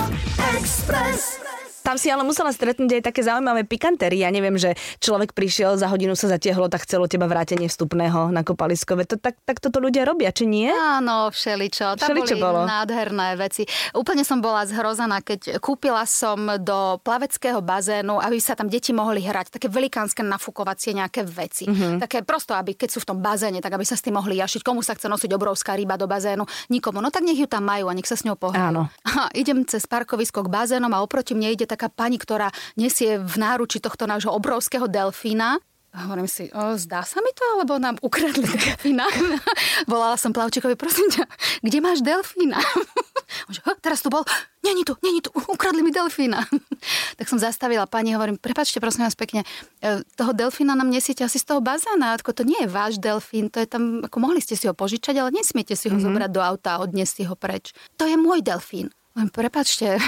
Express. 0.56 1.44
Tam 1.84 2.00
si 2.00 2.08
ale 2.08 2.24
musela 2.24 2.50
stretnúť 2.50 3.00
aj 3.00 3.04
také 3.04 3.22
zaujímavé 3.22 3.68
pikantery. 3.68 4.24
Ja 4.24 4.32
neviem, 4.32 4.56
že 4.56 4.74
človek 5.04 5.36
prišiel, 5.36 5.75
za 5.75 5.92
hodinu 5.92 6.16
sa 6.16 6.32
zatiahlo, 6.32 6.72
tak 6.72 6.88
chcelo 6.88 7.12
teba 7.12 7.28
vrátenie 7.28 7.68
vstupného 7.68 8.32
na 8.32 8.42
kopaliskové. 8.42 9.04
To, 9.06 9.20
tak, 9.20 9.36
tak 9.44 9.60
toto 9.60 9.84
ľudia 9.84 10.08
robia, 10.08 10.32
či 10.32 10.48
nie? 10.48 10.72
Áno, 10.72 11.28
všeličo. 11.30 12.00
Tam 12.00 12.08
Všeličo 12.10 12.40
boli 12.40 12.42
bolo. 12.42 12.63
nádherné 12.63 13.36
veci. 13.36 13.68
Úplne 13.92 14.24
som 14.24 14.40
bola 14.40 14.63
zhrozená, 14.63 15.20
keď 15.20 15.60
kúpila 15.60 16.08
som 16.08 16.40
do 16.63 16.98
plaveckého 17.04 17.60
bazénu, 17.60 18.18
aby 18.18 18.40
sa 18.40 18.56
tam 18.56 18.72
deti 18.72 18.96
mohli 18.96 19.20
hrať. 19.20 19.60
Také 19.60 19.68
velikánske 19.68 20.24
nafukovacie 20.24 20.96
nejaké 20.96 21.28
veci. 21.28 21.68
Mhm. 21.68 21.74
Mm-hmm. 21.74 22.00
Také 22.00 22.24
prosto, 22.24 22.56
aby 22.56 22.80
keď 22.80 22.90
sú 22.96 23.04
v 23.04 23.08
tom 23.12 23.20
bazéne, 23.20 23.60
tak 23.60 23.75
aby 23.75 23.84
sa 23.84 24.00
s 24.00 24.06
tým 24.06 24.16
mohli 24.16 24.40
jašiť. 24.40 24.63
Komu 24.63 24.80
sa 24.80 24.96
chce 24.96 25.12
nosiť 25.12 25.36
obrovská 25.36 25.75
ryba 25.75 26.00
do 26.00 26.08
bazénu? 26.08 26.48
Nikomu. 26.72 27.04
No 27.04 27.12
tak 27.12 27.28
nech 27.28 27.36
ju 27.36 27.44
tam 27.50 27.68
majú 27.68 27.92
a 27.92 27.94
nech 27.94 28.08
sa 28.08 28.16
s 28.16 28.24
ňou 28.24 28.40
pohrajú. 28.40 28.72
Áno. 28.72 28.88
A 29.04 29.28
idem 29.36 29.68
cez 29.68 29.84
parkovisko 29.84 30.46
k 30.46 30.50
bazénom 30.50 30.90
a 30.96 31.04
oproti 31.04 31.36
mne 31.36 31.52
ide 31.52 31.68
taká 31.74 31.89
pani, 31.89 32.22
ktorá 32.22 32.53
nesie 32.77 33.18
v 33.18 33.36
náruči 33.42 33.82
tohto 33.82 34.06
nášho 34.06 34.30
obrovského 34.30 34.86
delfína. 34.86 35.58
Hovorím 35.94 36.25
si, 36.25 36.50
o, 36.50 36.74
zdá 36.74 37.06
sa 37.06 37.22
mi 37.22 37.30
to, 37.38 37.46
alebo 37.53 37.77
nám 37.77 38.01
ukradli 38.01 38.50
delfína. 38.50 39.06
Volala 39.92 40.18
som 40.18 40.34
plavčíkovi, 40.34 40.74
prosím 40.74 41.06
ťa, 41.13 41.30
kde 41.62 41.77
máš 41.86 42.01
delfína? 42.01 42.58
On 43.50 43.53
že, 43.53 43.62
"Ha, 43.62 43.77
teraz 43.77 44.01
tu 44.01 44.10
bol, 44.10 44.25
není 44.65 44.82
tu, 44.82 44.98
není 45.06 45.22
tu, 45.22 45.30
ukradli 45.30 45.86
mi 45.86 45.94
delfína. 45.94 46.50
tak 47.18 47.30
som 47.30 47.38
zastavila 47.38 47.86
pani, 47.86 48.18
hovorím, 48.18 48.42
prepačte, 48.42 48.82
prosím 48.82 49.06
vás 49.06 49.13
pekne, 49.13 49.46
e, 49.86 50.01
toho 50.18 50.34
delfína 50.34 50.74
nám 50.74 50.89
nesiete 50.89 51.22
asi 51.22 51.38
z 51.38 51.46
toho 51.46 51.62
bazéna, 51.62 52.18
ako 52.18 52.42
to 52.42 52.42
nie 52.42 52.58
je 52.65 52.74
váš 52.74 52.98
delfín, 52.98 53.53
to 53.53 53.62
je 53.62 53.70
tam, 53.70 54.01
ako 54.01 54.18
mohli 54.18 54.42
ste 54.42 54.58
si 54.58 54.65
ho 54.65 54.74
požičať, 54.74 55.13
ale 55.22 55.30
nesmiete 55.30 55.77
si 55.77 55.94
ho 55.94 55.94
mm-hmm. 55.94 56.10
zobrať 56.10 56.30
do 56.34 56.42
auta 56.42 56.70
a 56.77 56.82
odniesť 56.82 57.13
si 57.13 57.24
ho 57.30 57.38
preč. 57.38 57.70
To 58.01 58.10
je 58.10 58.18
môj 58.18 58.42
delfín. 58.42 58.89
Len 59.13 59.29
prepačte, 59.29 60.01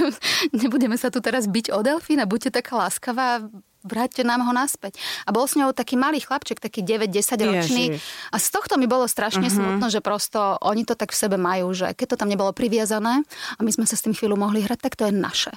nebudeme 0.62 0.94
sa 0.94 1.10
tu 1.10 1.18
teraz 1.18 1.50
byť 1.50 1.74
o 1.74 1.82
delfína, 1.82 2.30
buďte 2.30 2.62
taká 2.62 2.78
láskavá, 2.86 3.42
vráťte 3.82 4.22
nám 4.22 4.46
ho 4.46 4.52
naspäť. 4.54 5.02
A 5.26 5.34
bol 5.34 5.50
s 5.50 5.58
ňou 5.58 5.74
taký 5.74 5.98
malý 5.98 6.22
chlapček, 6.22 6.62
taký 6.62 6.86
9-10 6.86 7.42
ročný. 7.42 7.84
A 8.30 8.36
z 8.38 8.46
tohto 8.54 8.78
mi 8.78 8.86
bolo 8.86 9.10
strašne 9.10 9.50
uh-huh. 9.50 9.58
smutno, 9.58 9.90
že 9.90 9.98
prosto 9.98 10.56
oni 10.62 10.86
to 10.86 10.94
tak 10.94 11.10
v 11.10 11.18
sebe 11.18 11.34
majú, 11.34 11.74
že 11.74 11.90
keď 11.90 12.14
to 12.14 12.20
tam 12.22 12.30
nebolo 12.30 12.54
priviazané 12.54 13.26
a 13.58 13.60
my 13.60 13.70
sme 13.74 13.86
sa 13.86 13.98
s 13.98 14.06
tým 14.06 14.14
chvíľu 14.14 14.38
mohli 14.38 14.62
hrať, 14.62 14.78
tak 14.78 14.94
to 14.94 15.10
je 15.10 15.14
naše. 15.14 15.52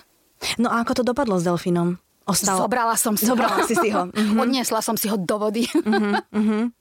No 0.57 0.74
a 0.74 0.81
ako 0.81 1.01
to 1.01 1.03
dopadlo 1.05 1.38
s 1.38 1.45
delfínom? 1.45 2.01
Ostal... 2.25 2.57
Zobrala 2.57 2.97
som 2.97 3.13
si 3.13 3.29
Zobrala 3.29 3.62
ho. 3.62 3.69
si 3.69 3.77
si 3.77 3.89
ho. 3.93 4.09
Mhm. 4.17 4.41
Odniesla 4.41 4.81
som 4.81 4.97
si 4.97 5.05
ho 5.05 5.17
do 5.17 5.38
vody. 5.38 5.69
Uh-huh. 5.69 6.74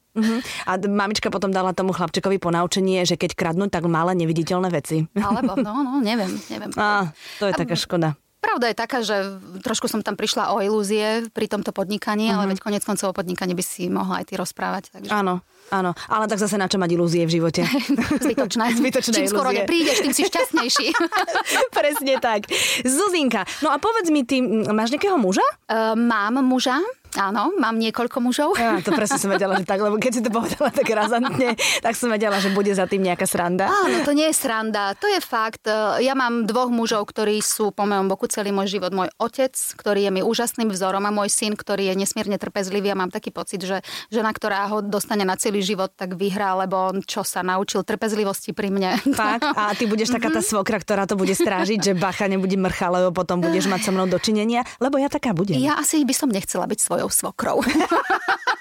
A 0.64 0.72
d- 0.74 0.86
mamička 0.86 1.26
potom 1.26 1.48
dala 1.48 1.70
tomu 1.70 1.90
chlapčekovi 1.90 2.38
ponaučenie, 2.38 3.02
že 3.02 3.14
keď 3.14 3.34
kradnú, 3.34 3.66
tak 3.66 3.84
malé 3.84 4.14
neviditeľné 4.14 4.68
veci. 4.68 5.02
Alebo, 5.12 5.54
no, 5.56 5.74
no, 5.76 5.92
neviem, 5.98 6.30
neviem. 6.48 6.70
Á, 6.72 7.10
to 7.36 7.44
je 7.44 7.54
taká 7.54 7.74
škoda. 7.74 8.14
Pravda 8.38 8.68
je 8.68 8.76
taká, 8.76 8.98
že 9.00 9.16
trošku 9.58 9.88
som 9.88 9.98
tam 9.98 10.14
prišla 10.14 10.52
o 10.52 10.60
ilúzie 10.60 11.24
pri 11.30 11.48
tomto 11.48 11.72
podnikaní, 11.72 12.28
Mhm. 12.28 12.34
ale 12.34 12.44
veď 12.46 12.58
konec 12.60 12.82
koncov 12.82 13.10
o 13.10 13.16
podnikaní 13.16 13.52
by 13.52 13.64
si 13.64 13.88
mohla 13.88 14.20
aj 14.20 14.28
ty 14.28 14.34
rozprávať. 14.34 14.92
Takže... 14.92 15.08
Áno, 15.10 15.40
áno. 15.70 15.96
Ale 16.06 16.24
tak 16.26 16.36
zase 16.38 16.54
na 16.54 16.68
čo 16.68 16.76
mať 16.76 16.92
ilúzie 16.92 17.24
v 17.24 17.34
živote? 17.34 17.64
Zbytočné. 18.20 18.68
Zbytočné 18.78 19.16
Čím 19.16 19.26
skoro 19.26 19.48
ilúzie. 19.48 19.64
neprídeš, 19.64 19.96
tým 19.98 20.12
si 20.12 20.22
šťastnejší. 20.24 20.86
Presne 21.74 22.14
tak. 22.18 22.44
Zuzinka, 22.80 23.48
no 23.60 23.70
a 23.70 23.78
povedz 23.78 24.08
mi, 24.08 24.22
ty 24.22 24.38
máš 24.66 24.92
nejakého 24.92 25.16
muža? 25.16 25.44
Uh, 25.64 25.96
mám 25.96 26.36
muža, 26.40 26.78
áno, 27.18 27.54
mám 27.58 27.76
niekoľko 27.78 28.18
mužov. 28.22 28.50
Ja, 28.58 28.78
to 28.82 28.94
presne 28.94 29.18
som 29.18 29.30
vedela, 29.30 29.58
že 29.58 29.66
tak, 29.66 29.80
lebo 29.82 29.98
keď 29.98 30.12
si 30.14 30.20
to 30.22 30.30
povedala 30.30 30.70
tak 30.70 30.88
razantne, 30.90 31.58
tak 31.82 31.94
som 31.94 32.10
vedela, 32.10 32.38
že 32.38 32.50
bude 32.50 32.70
za 32.74 32.86
tým 32.86 33.02
nejaká 33.06 33.26
sranda. 33.26 33.70
Áno, 33.70 34.02
to 34.02 34.12
nie 34.12 34.30
je 34.30 34.36
sranda, 34.36 34.94
to 34.98 35.06
je 35.10 35.20
fakt. 35.22 35.66
Ja 36.02 36.14
mám 36.14 36.46
dvoch 36.46 36.70
mužov, 36.70 37.06
ktorí 37.10 37.40
sú 37.40 37.70
po 37.70 37.86
mojom 37.86 38.06
boku 38.10 38.26
celý 38.30 38.50
môj 38.50 38.70
život. 38.78 38.92
Môj 38.94 39.10
otec, 39.18 39.54
ktorý 39.54 40.06
je 40.06 40.10
mi 40.10 40.20
úžasným 40.22 40.70
vzorom 40.70 41.04
a 41.06 41.14
môj 41.14 41.30
syn, 41.30 41.54
ktorý 41.54 41.92
je 41.92 41.94
nesmierne 41.98 42.36
trpezlivý 42.38 42.92
a 42.92 42.98
mám 42.98 43.10
taký 43.10 43.30
pocit, 43.30 43.62
že 43.62 43.80
žena, 44.10 44.34
ktorá 44.34 44.66
ho 44.70 44.82
dostane 44.82 45.22
na 45.22 45.38
celý 45.38 45.62
život, 45.62 45.92
tak 45.94 46.18
vyhrá, 46.18 46.54
lebo 46.58 46.76
on 46.90 47.00
čo 47.00 47.22
sa 47.22 47.40
naučil 47.44 47.86
trpezlivosti 47.86 48.52
pri 48.52 48.70
mne. 48.70 48.98
Fakt? 49.14 49.44
A 49.54 49.72
ty 49.72 49.86
budeš 49.86 50.10
taká 50.10 50.30
tá 50.30 50.42
svokra, 50.42 50.78
ktorá 50.82 51.06
to 51.06 51.14
bude 51.14 51.32
strážiť, 51.32 51.78
že 51.80 51.92
bacha 51.94 52.26
nebude 52.26 52.56
mrcha, 52.58 52.90
lebo 52.90 53.14
potom 53.14 53.40
budeš 53.40 53.70
mať 53.70 53.88
so 53.88 53.90
mnou 53.92 54.08
dočinenia, 54.08 54.66
lebo 54.80 54.98
ja 54.98 55.06
taká 55.08 55.32
budem. 55.36 55.60
Ja 55.60 55.78
asi 55.78 56.02
by 56.02 56.14
som 56.16 56.28
nechcela 56.28 56.66
byť 56.66 56.78
svojou 56.80 57.03
svokrou. 57.08 57.62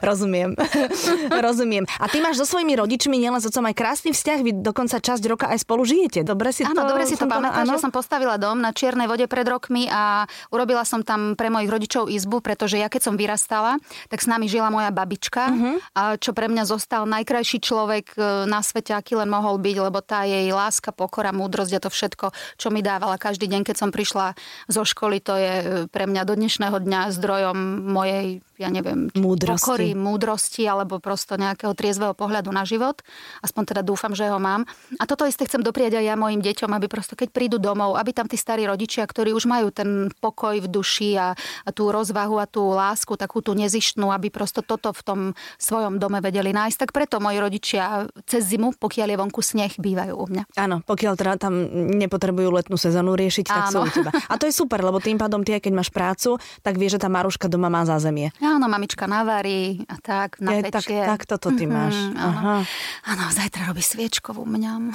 Rozumiem. 0.00 0.54
Rozumiem. 1.46 1.84
A 1.98 2.06
ty 2.06 2.20
máš 2.20 2.42
so 2.42 2.46
svojimi 2.46 2.76
rodičmi, 2.76 3.16
nielen 3.16 3.40
s 3.40 3.48
otcom, 3.48 3.66
aj 3.66 3.76
krásny 3.76 4.10
vzťah, 4.12 4.38
vy 4.42 4.50
dokonca 4.60 5.00
časť 5.00 5.22
roka 5.26 5.46
aj 5.50 5.62
spolu 5.62 5.82
žijete. 5.82 6.22
Dobre 6.22 6.52
si 6.52 6.62
Áno, 6.62 6.84
to 6.84 6.94
dobre 6.94 7.04
si 7.08 7.16
to 7.16 7.26
pamätáš, 7.26 7.66
že 7.66 7.82
som 7.82 7.92
postavila 7.92 8.36
dom 8.36 8.60
na 8.60 8.70
Čiernej 8.70 9.08
vode 9.08 9.26
pred 9.26 9.46
rokmi 9.46 9.88
a 9.88 10.24
urobila 10.50 10.84
som 10.84 11.02
tam 11.02 11.34
pre 11.34 11.48
mojich 11.48 11.70
rodičov 11.70 12.08
izbu, 12.08 12.40
pretože 12.40 12.76
ja 12.76 12.86
keď 12.86 13.02
som 13.10 13.14
vyrastala, 13.16 13.78
tak 14.08 14.22
s 14.22 14.28
nami 14.28 14.46
žila 14.46 14.68
moja 14.70 14.90
babička, 14.90 15.48
Mhm. 15.48 15.70
a 15.94 16.02
čo 16.18 16.32
pre 16.32 16.46
mňa 16.46 16.64
zostal 16.66 17.06
najkrajší 17.06 17.58
človek 17.60 18.06
e, 18.14 18.46
na 18.46 18.60
svete, 18.60 18.92
aký 18.92 19.16
len 19.16 19.30
mohol 19.30 19.56
byť, 19.56 19.76
lebo 19.78 19.98
tá 20.00 20.26
jej 20.26 20.48
láska, 20.50 20.90
pokora, 20.92 21.30
múdrosť 21.30 21.72
a 21.76 21.80
to 21.80 21.90
všetko, 21.90 22.26
čo 22.56 22.68
mi 22.70 22.82
dávala 22.82 23.16
každý 23.16 23.46
deň, 23.46 23.62
keď 23.62 23.76
som 23.78 23.90
prišla 23.90 24.34
zo 24.66 24.82
školy, 24.82 25.18
to 25.20 25.34
je 25.34 25.54
e, 25.56 25.64
pre 25.88 26.06
mňa 26.06 26.22
do 26.24 26.34
dnešného 26.34 26.76
dňa 26.76 27.00
zdrojom 27.16 27.56
mojej, 27.88 28.40
ja 28.56 28.72
neviem, 28.72 29.12
Múdrosti. 29.12 29.60
pokory, 29.60 29.88
múdrosti 29.92 30.64
alebo 30.64 30.98
prosto 30.98 31.36
nejakého 31.36 31.76
triezveho 31.76 32.16
pohľadu 32.16 32.48
na 32.52 32.64
život. 32.64 33.00
Aspoň 33.44 33.62
teda 33.76 33.82
dúfam, 33.84 34.12
že 34.16 34.28
ho 34.28 34.40
mám. 34.40 34.64
A 34.96 35.04
toto 35.04 35.28
isté 35.28 35.44
chcem 35.44 35.60
dopriať 35.60 36.00
aj 36.00 36.04
ja 36.04 36.16
mojim 36.16 36.40
deťom, 36.40 36.72
aby 36.72 36.86
prosto 36.88 37.12
keď 37.12 37.28
prídu 37.32 37.56
domov, 37.60 38.00
aby 38.00 38.16
tam 38.16 38.26
tí 38.26 38.40
starí 38.40 38.64
rodičia, 38.64 39.04
ktorí 39.04 39.36
už 39.36 39.44
majú 39.44 39.68
ten 39.72 40.08
pokoj 40.20 40.56
v 40.56 40.68
duši 40.68 41.20
a, 41.20 41.36
a 41.36 41.70
tú 41.70 41.92
rozvahu 41.92 42.40
a 42.40 42.46
tú 42.48 42.72
lásku, 42.72 43.12
takú 43.16 43.44
tú 43.44 43.52
nezištnú, 43.52 44.08
aby 44.08 44.32
prosto 44.32 44.64
toto 44.64 44.92
v 44.96 45.02
tom 45.04 45.20
svojom 45.60 46.00
dome 46.00 46.24
vedeli 46.24 46.52
nájsť. 46.56 46.88
Tak 46.88 46.90
preto 46.96 47.20
moji 47.20 47.38
rodičia 47.40 48.08
cez 48.24 48.48
zimu, 48.48 48.76
pokiaľ 48.80 49.08
je 49.12 49.16
vonku 49.20 49.40
sneh, 49.44 49.72
bývajú 49.76 50.14
u 50.16 50.26
mňa. 50.26 50.42
Áno, 50.56 50.80
pokiaľ 50.84 51.12
teda 51.14 51.34
tam 51.36 51.54
nepotrebujú 52.00 52.48
letnú 52.52 52.76
sezónu 52.80 53.12
riešiť, 53.18 53.44
tak 53.46 53.64
sú 53.68 53.84
Áno. 53.84 53.88
u 53.88 53.92
teba. 53.92 54.10
A 54.32 54.34
to 54.40 54.48
je 54.48 54.54
super, 54.54 54.80
lebo 54.80 55.02
tým 55.02 55.20
pádom 55.20 55.44
ty, 55.44 55.56
keď 55.58 55.72
máš 55.74 55.90
prácu, 55.92 56.40
tak 56.64 56.80
vieš, 56.80 56.96
že 56.96 57.04
tá 57.04 57.08
Maruška 57.12 57.50
doma 57.50 57.68
má 57.68 57.84
zázemie. 57.84 58.32
Áno, 58.46 58.70
mamička 58.70 59.10
navarí 59.10 59.82
a 59.90 59.98
tak, 59.98 60.38
Je, 60.38 60.70
tak, 60.70 60.86
tak 60.86 61.20
toto 61.26 61.50
ty 61.50 61.66
máš. 61.66 61.98
Aha. 62.14 62.62
áno. 62.62 62.64
áno, 63.10 63.24
zajtra 63.34 63.74
robí 63.74 63.82
sviečkovú 63.82 64.46
mňam. 64.46 64.94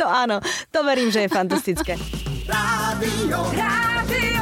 To 0.00 0.10
áno, 0.10 0.42
to 0.74 0.82
verím, 0.82 1.14
že 1.14 1.22
je 1.22 1.28
fantastické. 1.30 1.94
Rádio, 2.50 3.38
Rádio 3.54 4.41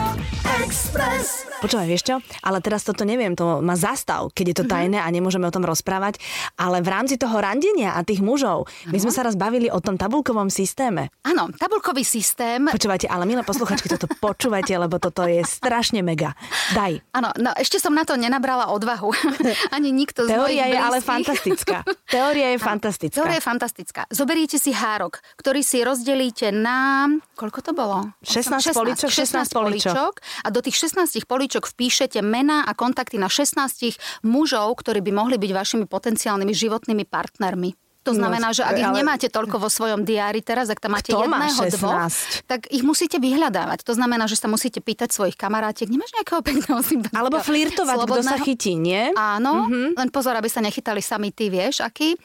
Express. 0.61 1.49
Počúvaj, 1.61 1.89
vieš 1.89 2.09
čo? 2.09 2.17
Ale 2.41 2.65
teraz 2.65 2.89
toto 2.89 3.05
neviem, 3.05 3.37
to 3.37 3.61
má 3.61 3.77
zastav, 3.77 4.33
keď 4.33 4.45
je 4.49 4.57
to 4.61 4.65
tajné 4.65 4.97
a 4.97 5.09
nemôžeme 5.13 5.45
o 5.45 5.53
tom 5.53 5.61
rozprávať. 5.65 6.17
Ale 6.57 6.81
v 6.81 6.89
rámci 6.89 7.21
toho 7.21 7.37
randenia 7.37 7.97
a 7.97 8.01
tých 8.01 8.25
mužov, 8.25 8.65
my 8.89 8.97
sme 8.97 9.13
sa 9.13 9.21
raz 9.21 9.37
bavili 9.37 9.69
o 9.69 9.77
tom 9.81 10.01
tabulkovom 10.01 10.49
systéme. 10.49 11.13
Áno, 11.21 11.53
tabulkový 11.53 12.01
systém. 12.01 12.65
Počúvajte, 12.65 13.13
ale 13.13 13.29
milé 13.29 13.45
posluchačky, 13.45 13.93
toto 13.93 14.09
počúvajte, 14.25 14.73
lebo 14.77 14.97
toto 14.97 15.29
je 15.29 15.45
strašne 15.45 16.01
mega. 16.01 16.33
Daj. 16.73 17.05
Áno, 17.13 17.29
no 17.37 17.53
ešte 17.61 17.77
som 17.77 17.93
na 17.93 18.09
to 18.09 18.17
nenabrala 18.17 18.73
odvahu. 18.73 19.13
Ani 19.77 19.93
nikto 19.93 20.25
z 20.25 20.33
Teória 20.33 20.65
je 20.65 20.79
ale 20.81 21.05
fantastická. 21.05 21.85
Teória 22.17 22.57
je 22.57 22.59
fantastická. 22.61 23.17
Teória 23.21 23.37
je 23.37 23.45
fantastická. 23.45 24.01
Zoberiete 24.09 24.57
si 24.57 24.73
hárok, 24.73 25.21
ktorý 25.37 25.61
si 25.61 25.85
rozdelíte 25.85 26.53
na... 26.53 27.09
Koľko 27.37 27.61
to 27.61 27.73
bolo? 27.77 28.17
16 28.25 28.77
políčok, 28.77 29.09
16 29.09 29.49
políčok. 29.53 30.21
A 30.45 30.49
do 30.51 30.61
tých 30.61 30.77
16 30.77 31.25
políčok 31.25 31.71
vpíšete 31.71 32.21
mená 32.21 32.67
a 32.67 32.75
kontakty 32.75 33.17
na 33.17 33.31
16 33.31 34.27
mužov, 34.27 34.79
ktorí 34.83 35.01
by 35.01 35.13
mohli 35.15 35.37
byť 35.39 35.51
vašimi 35.55 35.85
potenciálnymi 35.87 36.53
životnými 36.53 37.05
partnermi. 37.07 37.90
To 38.11 38.19
znamená, 38.19 38.49
že 38.51 38.63
ak 38.67 38.75
ich 38.77 38.91
ale- 38.91 38.99
nemáte 38.99 39.29
toľko 39.31 39.57
vo 39.63 39.69
svojom 39.71 40.03
diári 40.03 40.43
teraz, 40.43 40.67
ak 40.69 40.83
tam 40.83 40.99
máte 40.99 41.15
Kto 41.15 41.31
má 41.31 41.47
jedného, 41.47 41.71
16? 41.71 41.79
dvoch, 41.79 42.11
tak 42.51 42.61
ich 42.69 42.83
musíte 42.83 43.23
vyhľadávať. 43.23 43.87
To 43.87 43.95
znamená, 43.95 44.27
že 44.27 44.35
sa 44.35 44.51
musíte 44.51 44.83
pýtať 44.83 45.15
svojich 45.15 45.39
kamarátiek, 45.39 45.87
nemáš 45.87 46.11
nejakého 46.19 46.43
pekného 46.43 46.81
sympatika? 46.83 47.17
Alebo 47.17 47.39
flirtovať, 47.39 47.97
kto 48.05 48.23
sa 48.27 48.37
chytí, 48.43 48.75
nie? 48.75 49.15
Áno, 49.15 49.67
mm-hmm. 49.67 49.89
len 49.95 50.09
pozor, 50.11 50.35
aby 50.35 50.51
sa 50.51 50.59
nechytali 50.59 50.99
sami 50.99 51.31
ty, 51.31 51.49
vieš, 51.49 51.81
aký. 51.87 52.19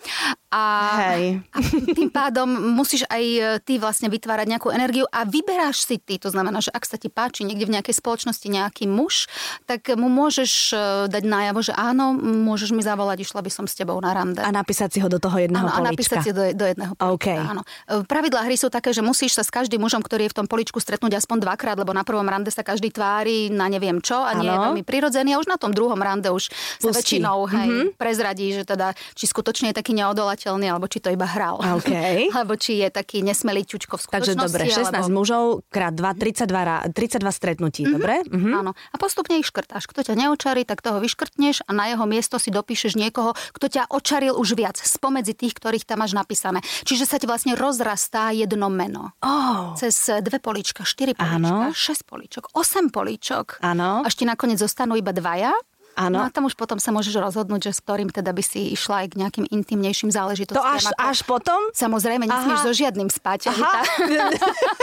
A, 0.55 0.63
Hej. 1.11 1.43
a 1.51 1.57
tým 1.91 2.07
pádom 2.07 2.47
musíš 2.47 3.03
aj 3.11 3.23
e, 3.27 3.41
ty 3.59 3.75
vlastne 3.75 4.07
vytvárať 4.07 4.47
nejakú 4.47 4.71
energiu 4.71 5.03
a 5.11 5.27
vyberáš 5.27 5.83
si 5.83 5.99
ty. 5.99 6.15
To 6.23 6.31
znamená, 6.31 6.63
že 6.63 6.71
ak 6.71 6.87
sa 6.87 6.95
ti 6.95 7.11
páči 7.11 7.43
niekde 7.43 7.67
v 7.67 7.75
nejakej 7.75 7.99
spoločnosti 7.99 8.47
nejaký 8.47 8.87
muž, 8.87 9.27
tak 9.67 9.91
mu 9.99 10.07
môžeš 10.07 10.71
e, 10.71 10.77
dať 11.11 11.23
najavo, 11.27 11.59
že 11.59 11.75
áno, 11.75 12.15
môžeš 12.15 12.71
mi 12.71 12.79
zavolať, 12.79 13.27
išla 13.27 13.43
by 13.43 13.51
som 13.51 13.65
s 13.67 13.75
tebou 13.75 13.99
na 13.99 14.15
rande. 14.15 14.39
A 14.39 14.47
napísať 14.47 14.95
si 14.95 14.99
ho 15.03 15.11
do 15.11 15.19
toho 15.19 15.35
jedného 15.35 15.67
a 15.75 15.87
napísať 15.91 16.17
si 16.23 16.31
do, 16.31 16.43
do 16.55 16.65
jedného 16.65 16.93
polička. 16.95 17.13
Okay. 17.19 17.39
Áno. 17.39 17.61
E, 17.63 18.07
Pravidlá 18.07 18.47
hry 18.47 18.55
sú 18.55 18.71
také, 18.71 18.95
že 18.95 19.03
musíš 19.03 19.35
sa 19.35 19.43
s 19.43 19.51
každým 19.51 19.79
mužom, 19.79 19.99
ktorý 19.99 20.27
je 20.27 20.31
v 20.31 20.37
tom 20.43 20.47
poličku 20.47 20.79
stretnúť 20.79 21.19
aspoň 21.19 21.43
dvakrát, 21.43 21.75
lebo 21.75 21.91
na 21.91 22.07
prvom 22.07 22.25
rande 22.25 22.49
sa 22.49 22.63
každý 22.63 22.89
tvári 22.89 23.51
na 23.51 23.67
neviem 23.67 23.99
čo 23.99 24.19
a 24.21 24.31
nie 24.37 24.47
je 24.47 24.57
veľmi 24.57 24.83
prirodzený 24.87 25.35
a 25.35 25.41
už 25.41 25.47
na 25.51 25.57
tom 25.59 25.75
druhom 25.75 25.97
rande 25.97 26.31
už 26.31 26.49
sa 26.79 26.89
Pustí. 26.91 27.19
väčšinou 27.19 27.37
hej, 27.51 27.69
prezradí, 27.99 28.53
že 28.55 28.63
teda 28.63 28.95
či 29.13 29.25
skutočne 29.27 29.71
je 29.71 29.75
taký 29.75 29.91
neodolateľný, 29.97 30.71
alebo 30.71 30.87
či 30.87 31.03
to 31.03 31.11
iba 31.11 31.27
hral. 31.27 31.59
OK. 31.59 31.91
alebo 32.37 32.53
či 32.55 32.83
je 32.85 32.89
taký 32.93 33.25
nesmelý 33.25 33.65
ťučko 33.65 33.97
v 33.97 34.01
skutočnosti. 34.01 34.37
Takže 34.37 34.45
dobre, 34.45 34.63
16 34.69 34.91
alebo... 34.91 35.09
mužov 35.11 35.43
krát 35.73 35.93
2, 35.93 36.05
32, 36.45 36.51
ra- 36.53 36.83
32 36.87 37.31
stretnutí, 37.31 37.81
dobre? 37.87 38.21
Mhm. 38.27 38.51
Áno. 38.55 38.71
A 38.75 38.95
postupne 38.95 39.39
ich 39.39 39.47
škrtáš. 39.47 39.89
Kto 39.89 40.05
ťa 40.05 40.13
neočarí, 40.15 40.63
tak 40.63 40.79
toho 40.79 41.01
vyškrtneš 41.01 41.65
a 41.65 41.71
na 41.73 41.91
jeho 41.91 42.05
miesto 42.05 42.37
si 42.37 42.53
dopíšeš 42.53 42.95
niekoho, 42.95 43.33
kto 43.55 43.65
ťa 43.67 43.83
očaril 43.91 44.37
už 44.37 44.55
viac 44.55 44.77
spomedzi 44.77 45.33
tých, 45.35 45.54
ktorých 45.55 45.87
tam 45.87 46.03
máš 46.03 46.11
napísané. 46.11 46.59
Čiže 46.83 47.07
sa 47.07 47.15
ti 47.15 47.25
vlastne 47.25 47.55
rozrastá 47.55 48.29
jedno 48.29 48.67
meno. 48.67 49.15
Oh. 49.23 49.71
Cez 49.79 49.95
dve 50.19 50.37
polička, 50.37 50.83
štyri 50.83 51.15
polička, 51.15 51.39
Áno. 51.39 51.71
šesť 51.71 52.03
poličok, 52.03 52.43
osem 52.53 52.91
poličok. 52.91 53.63
Áno. 53.63 54.03
Až 54.03 54.13
ti 54.13 54.27
nakoniec 54.27 54.59
zostanú 54.59 54.93
iba 54.93 55.09
dvaja. 55.09 55.55
Áno. 55.95 56.19
No 56.19 56.19
a 56.21 56.29
tam 56.29 56.43
už 56.43 56.59
potom 56.59 56.75
sa 56.75 56.91
môžeš 56.91 57.15
rozhodnúť, 57.15 57.71
že 57.71 57.79
s 57.79 57.79
ktorým 57.79 58.11
teda 58.11 58.35
by 58.35 58.43
si 58.43 58.75
išla 58.75 59.07
aj 59.07 59.15
k 59.15 59.19
nejakým 59.23 59.45
intimnejším 59.47 60.11
To 60.11 60.19
záležitostiam. 60.19 60.75
až, 60.75 60.91
ako- 60.91 60.99
až 61.07 61.17
potom? 61.23 61.59
Samozrejme, 61.71 62.27
nesmieš 62.27 62.59
Aha. 62.59 62.65
so 62.67 62.71
žiadnym 62.75 63.07
spať. 63.07 63.55
Aha. 63.55 63.71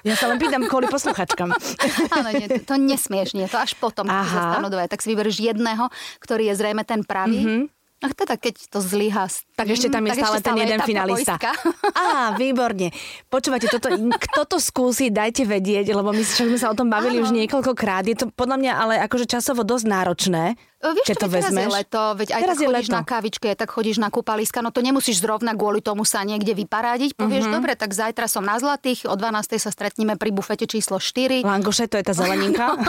Ja 0.00 0.16
sa 0.16 0.32
len 0.32 0.40
pýtam 0.40 0.64
kvôli 0.64 0.88
posluchačkám. 0.88 1.52
Áno, 2.16 2.28
nie, 2.32 2.48
to 2.64 2.74
nesmieš, 2.80 3.36
nie, 3.36 3.44
to 3.44 3.60
až 3.60 3.76
potom, 3.76 4.08
keď 4.08 4.24
zostanú 4.24 4.68
dve. 4.72 4.88
Tak 4.88 5.04
si 5.04 5.12
vyberieš 5.12 5.44
jedného, 5.44 5.92
ktorý 6.24 6.48
je 6.48 6.54
zrejme 6.56 6.82
ten 6.88 7.04
pravý. 7.04 7.40
Mm-hmm. 7.44 7.62
A 8.00 8.08
teda, 8.16 8.40
keď 8.40 8.72
to 8.72 8.80
zlyha 8.80 9.28
Tak 9.28 9.68
tým, 9.68 9.76
ešte 9.76 9.88
tam 9.92 10.00
je 10.08 10.16
tak 10.16 10.24
stále 10.24 10.36
ešte 10.40 10.48
ten 10.48 10.56
jeden 10.56 10.80
finalista. 10.88 11.36
poistka. 11.36 11.52
Á, 12.00 12.32
výborne. 12.32 12.88
Počúvate, 13.28 13.68
toto, 13.68 13.92
kto 13.92 14.40
to 14.48 14.56
skúsi, 14.56 15.12
dajte 15.12 15.44
vedieť, 15.44 15.92
lebo 15.92 16.08
my 16.08 16.24
sme 16.24 16.56
sa 16.56 16.72
o 16.72 16.76
tom 16.76 16.88
bavili 16.88 17.20
Áno. 17.20 17.28
už 17.28 17.36
niekoľkokrát. 17.36 18.08
Je 18.08 18.16
to 18.16 18.32
podľa 18.32 18.56
mňa 18.56 18.72
ale 18.72 18.94
akože 19.04 19.28
časovo 19.28 19.68
dosť 19.68 19.84
náročné. 19.84 20.56
Vieš, 20.80 21.12
keď 21.12 21.16
to 21.20 21.28
teraz 21.28 21.44
vezmeš. 21.52 21.60
je 21.60 21.68
leto, 21.76 22.02
veď 22.16 22.28
aj 22.32 22.40
Teraz 22.40 22.56
tak 22.56 22.64
chodíš 22.64 22.88
leto. 22.88 22.96
na 22.96 23.02
kávičke, 23.04 23.48
tak 23.52 23.68
chodíš 23.68 23.96
na 24.00 24.08
kúpaliska, 24.08 24.64
no 24.64 24.72
to 24.72 24.80
nemusíš 24.80 25.20
zrovna 25.20 25.52
kvôli 25.52 25.84
tomu 25.84 26.08
sa 26.08 26.24
niekde 26.24 26.56
vyparádiť. 26.56 27.20
Povieš, 27.20 27.52
dobre, 27.52 27.76
tak 27.76 27.92
zajtra 27.92 28.24
som 28.24 28.40
na 28.40 28.56
Zlatých, 28.56 29.04
o 29.04 29.12
12. 29.12 29.60
sa 29.60 29.68
stretneme 29.68 30.16
pri 30.16 30.32
bufete 30.32 30.64
číslo 30.64 30.96
4 30.96 31.44
Langoše, 31.44 31.84
to 31.84 32.00
je 32.00 32.04
tá 32.08 32.16
zeleninka. 32.16 32.80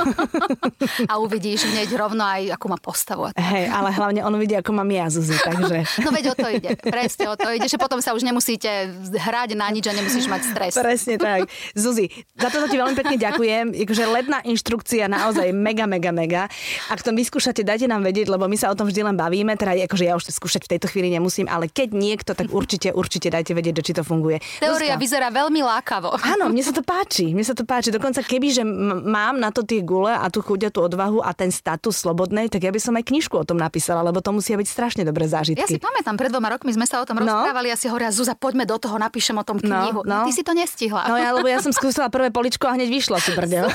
a 1.11 1.19
uvidíš 1.19 1.67
hneď 1.67 1.91
rovno 1.99 2.23
aj, 2.23 2.55
akú 2.55 2.71
má 2.71 2.79
postavu. 2.79 3.27
Hej, 3.35 3.67
ale 3.67 3.91
hlavne 3.91 4.23
on 4.23 4.39
vidí, 4.39 4.55
ako 4.55 4.71
mám 4.71 4.87
ja, 4.87 5.11
Zuzi, 5.11 5.35
takže... 5.43 5.83
No 6.07 6.15
veď 6.15 6.31
o 6.31 6.35
to 6.39 6.47
ide, 6.47 6.71
presne 6.79 7.27
o 7.27 7.35
to 7.35 7.51
ide, 7.51 7.67
že 7.67 7.75
potom 7.75 7.99
sa 7.99 8.15
už 8.15 8.23
nemusíte 8.23 8.87
hrať 9.19 9.59
na 9.59 9.67
nič 9.67 9.91
a 9.91 9.93
nemusíš 9.93 10.31
mať 10.31 10.41
stres. 10.47 10.73
Presne 10.79 11.19
tak. 11.19 11.51
Zuzi, 11.75 12.07
za 12.39 12.47
toto 12.47 12.71
ti 12.71 12.79
veľmi 12.79 12.95
pekne 12.95 13.19
ďakujem. 13.19 13.75
Akože 13.83 14.03
letná 14.07 14.39
inštrukcia 14.47 15.11
naozaj 15.11 15.51
mega, 15.51 15.83
mega, 15.83 16.15
mega. 16.15 16.47
Ak 16.87 17.03
to 17.03 17.11
vyskúšate, 17.11 17.67
dajte 17.81 17.89
nám 17.89 18.05
vedieť, 18.05 18.29
lebo 18.29 18.45
my 18.45 18.53
sa 18.53 18.69
o 18.69 18.77
tom 18.77 18.85
vždy 18.85 19.01
len 19.01 19.17
bavíme. 19.17 19.57
Teda 19.57 19.73
akože 19.73 20.05
ja 20.05 20.13
už 20.13 20.29
to 20.29 20.31
skúšať 20.31 20.69
v 20.69 20.77
tejto 20.77 20.85
chvíli 20.85 21.09
nemusím, 21.09 21.49
ale 21.49 21.65
keď 21.65 21.97
niekto, 21.97 22.37
tak 22.37 22.53
určite, 22.53 22.93
určite 22.93 23.33
dajte 23.33 23.57
vedieť, 23.57 23.81
že 23.81 23.85
či 23.89 23.93
to 23.97 24.05
funguje. 24.05 24.37
Teória 24.61 24.93
Zuzka, 24.93 25.01
vyzerá 25.01 25.27
veľmi 25.33 25.65
lákavo. 25.65 26.13
Áno, 26.21 26.45
mne 26.45 26.61
sa 26.61 26.69
to 26.69 26.85
páči, 26.85 27.33
mne 27.33 27.41
sa 27.41 27.57
to 27.57 27.65
páči. 27.65 27.89
Dokonca 27.89 28.21
keby, 28.21 28.47
že 28.53 28.61
mám 28.61 29.41
na 29.41 29.49
to 29.49 29.65
tie 29.65 29.81
gule 29.81 30.13
a 30.13 30.29
tú 30.29 30.45
chuť 30.45 30.61
a 30.61 30.69
tú 30.69 30.85
odvahu 30.85 31.25
a 31.25 31.33
ten 31.33 31.49
status 31.49 31.97
slobodnej, 31.97 32.53
tak 32.53 32.61
ja 32.61 32.69
by 32.69 32.77
som 32.77 32.93
aj 32.93 33.01
knižku 33.03 33.33
o 33.33 33.41
tom 33.43 33.57
napísala, 33.57 34.05
lebo 34.05 34.21
to 34.21 34.29
musia 34.29 34.53
byť 34.53 34.67
strašne 34.69 35.01
dobré 35.01 35.25
Ja 35.25 35.41
si 35.41 35.57
zážitky. 35.57 35.81
pamätám, 35.81 36.13
pred 36.13 36.29
dvoma 36.29 36.53
rokmi 36.53 36.69
sme 36.69 36.85
sa 36.85 37.01
o 37.01 37.05
tom 37.07 37.17
No. 37.17 37.25
rozprávali 37.25 37.73
a 37.73 37.75
si 37.75 37.89
hovoria, 37.89 38.13
Zuza, 38.13 38.37
poďme 38.37 38.63
do 38.63 38.77
toho, 38.77 38.93
napíšem 38.95 39.33
o 39.33 39.43
tom 39.43 39.57
No, 39.57 39.65
knihu. 39.65 39.99
no. 40.03 40.21
Ty 40.21 40.31
si 40.31 40.45
to 40.45 40.53
nestihla. 40.53 41.09
No 41.09 41.17
ja, 41.17 41.33
lebo 41.33 41.45
ja 41.45 41.57
som 41.57 41.71
skúsila 41.71 42.05
prvé 42.07 42.29
poličko 42.29 42.69
a 42.69 42.77
hneď 42.77 42.89
vyšlo 42.91 43.17
si 43.17 43.33
brdel. 43.33 43.65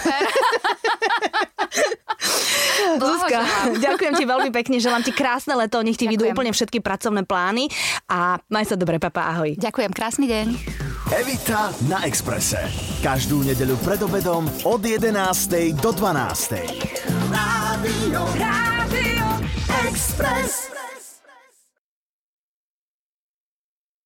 Zuzka, 3.00 3.40
ďakujem 3.80 4.14
ti 4.14 4.24
veľmi 4.28 4.50
pekne, 4.52 4.76
želám 4.78 5.02
ti 5.02 5.12
krásne 5.12 5.56
leto, 5.56 5.80
nech 5.80 5.96
ti 5.96 6.06
vidú 6.06 6.28
úplne 6.28 6.52
všetky 6.52 6.84
pracovné 6.84 7.24
plány 7.24 7.68
a 8.06 8.38
maj 8.52 8.68
sa 8.68 8.76
dobre, 8.76 9.00
papa, 9.00 9.26
ahoj. 9.32 9.56
Ďakujem, 9.56 9.90
krásny 9.92 10.26
deň. 10.28 10.46
Evita 11.06 11.70
na 11.86 12.02
Exprese. 12.02 12.58
Každú 12.98 13.46
nedeľu 13.46 13.78
pred 13.86 14.02
obedom 14.02 14.50
od 14.66 14.82
11. 14.82 15.78
do 15.78 15.90
12. 15.94 16.66
Rádio, 17.30 18.20
Rádio 18.34 19.26
Express. 19.86 20.75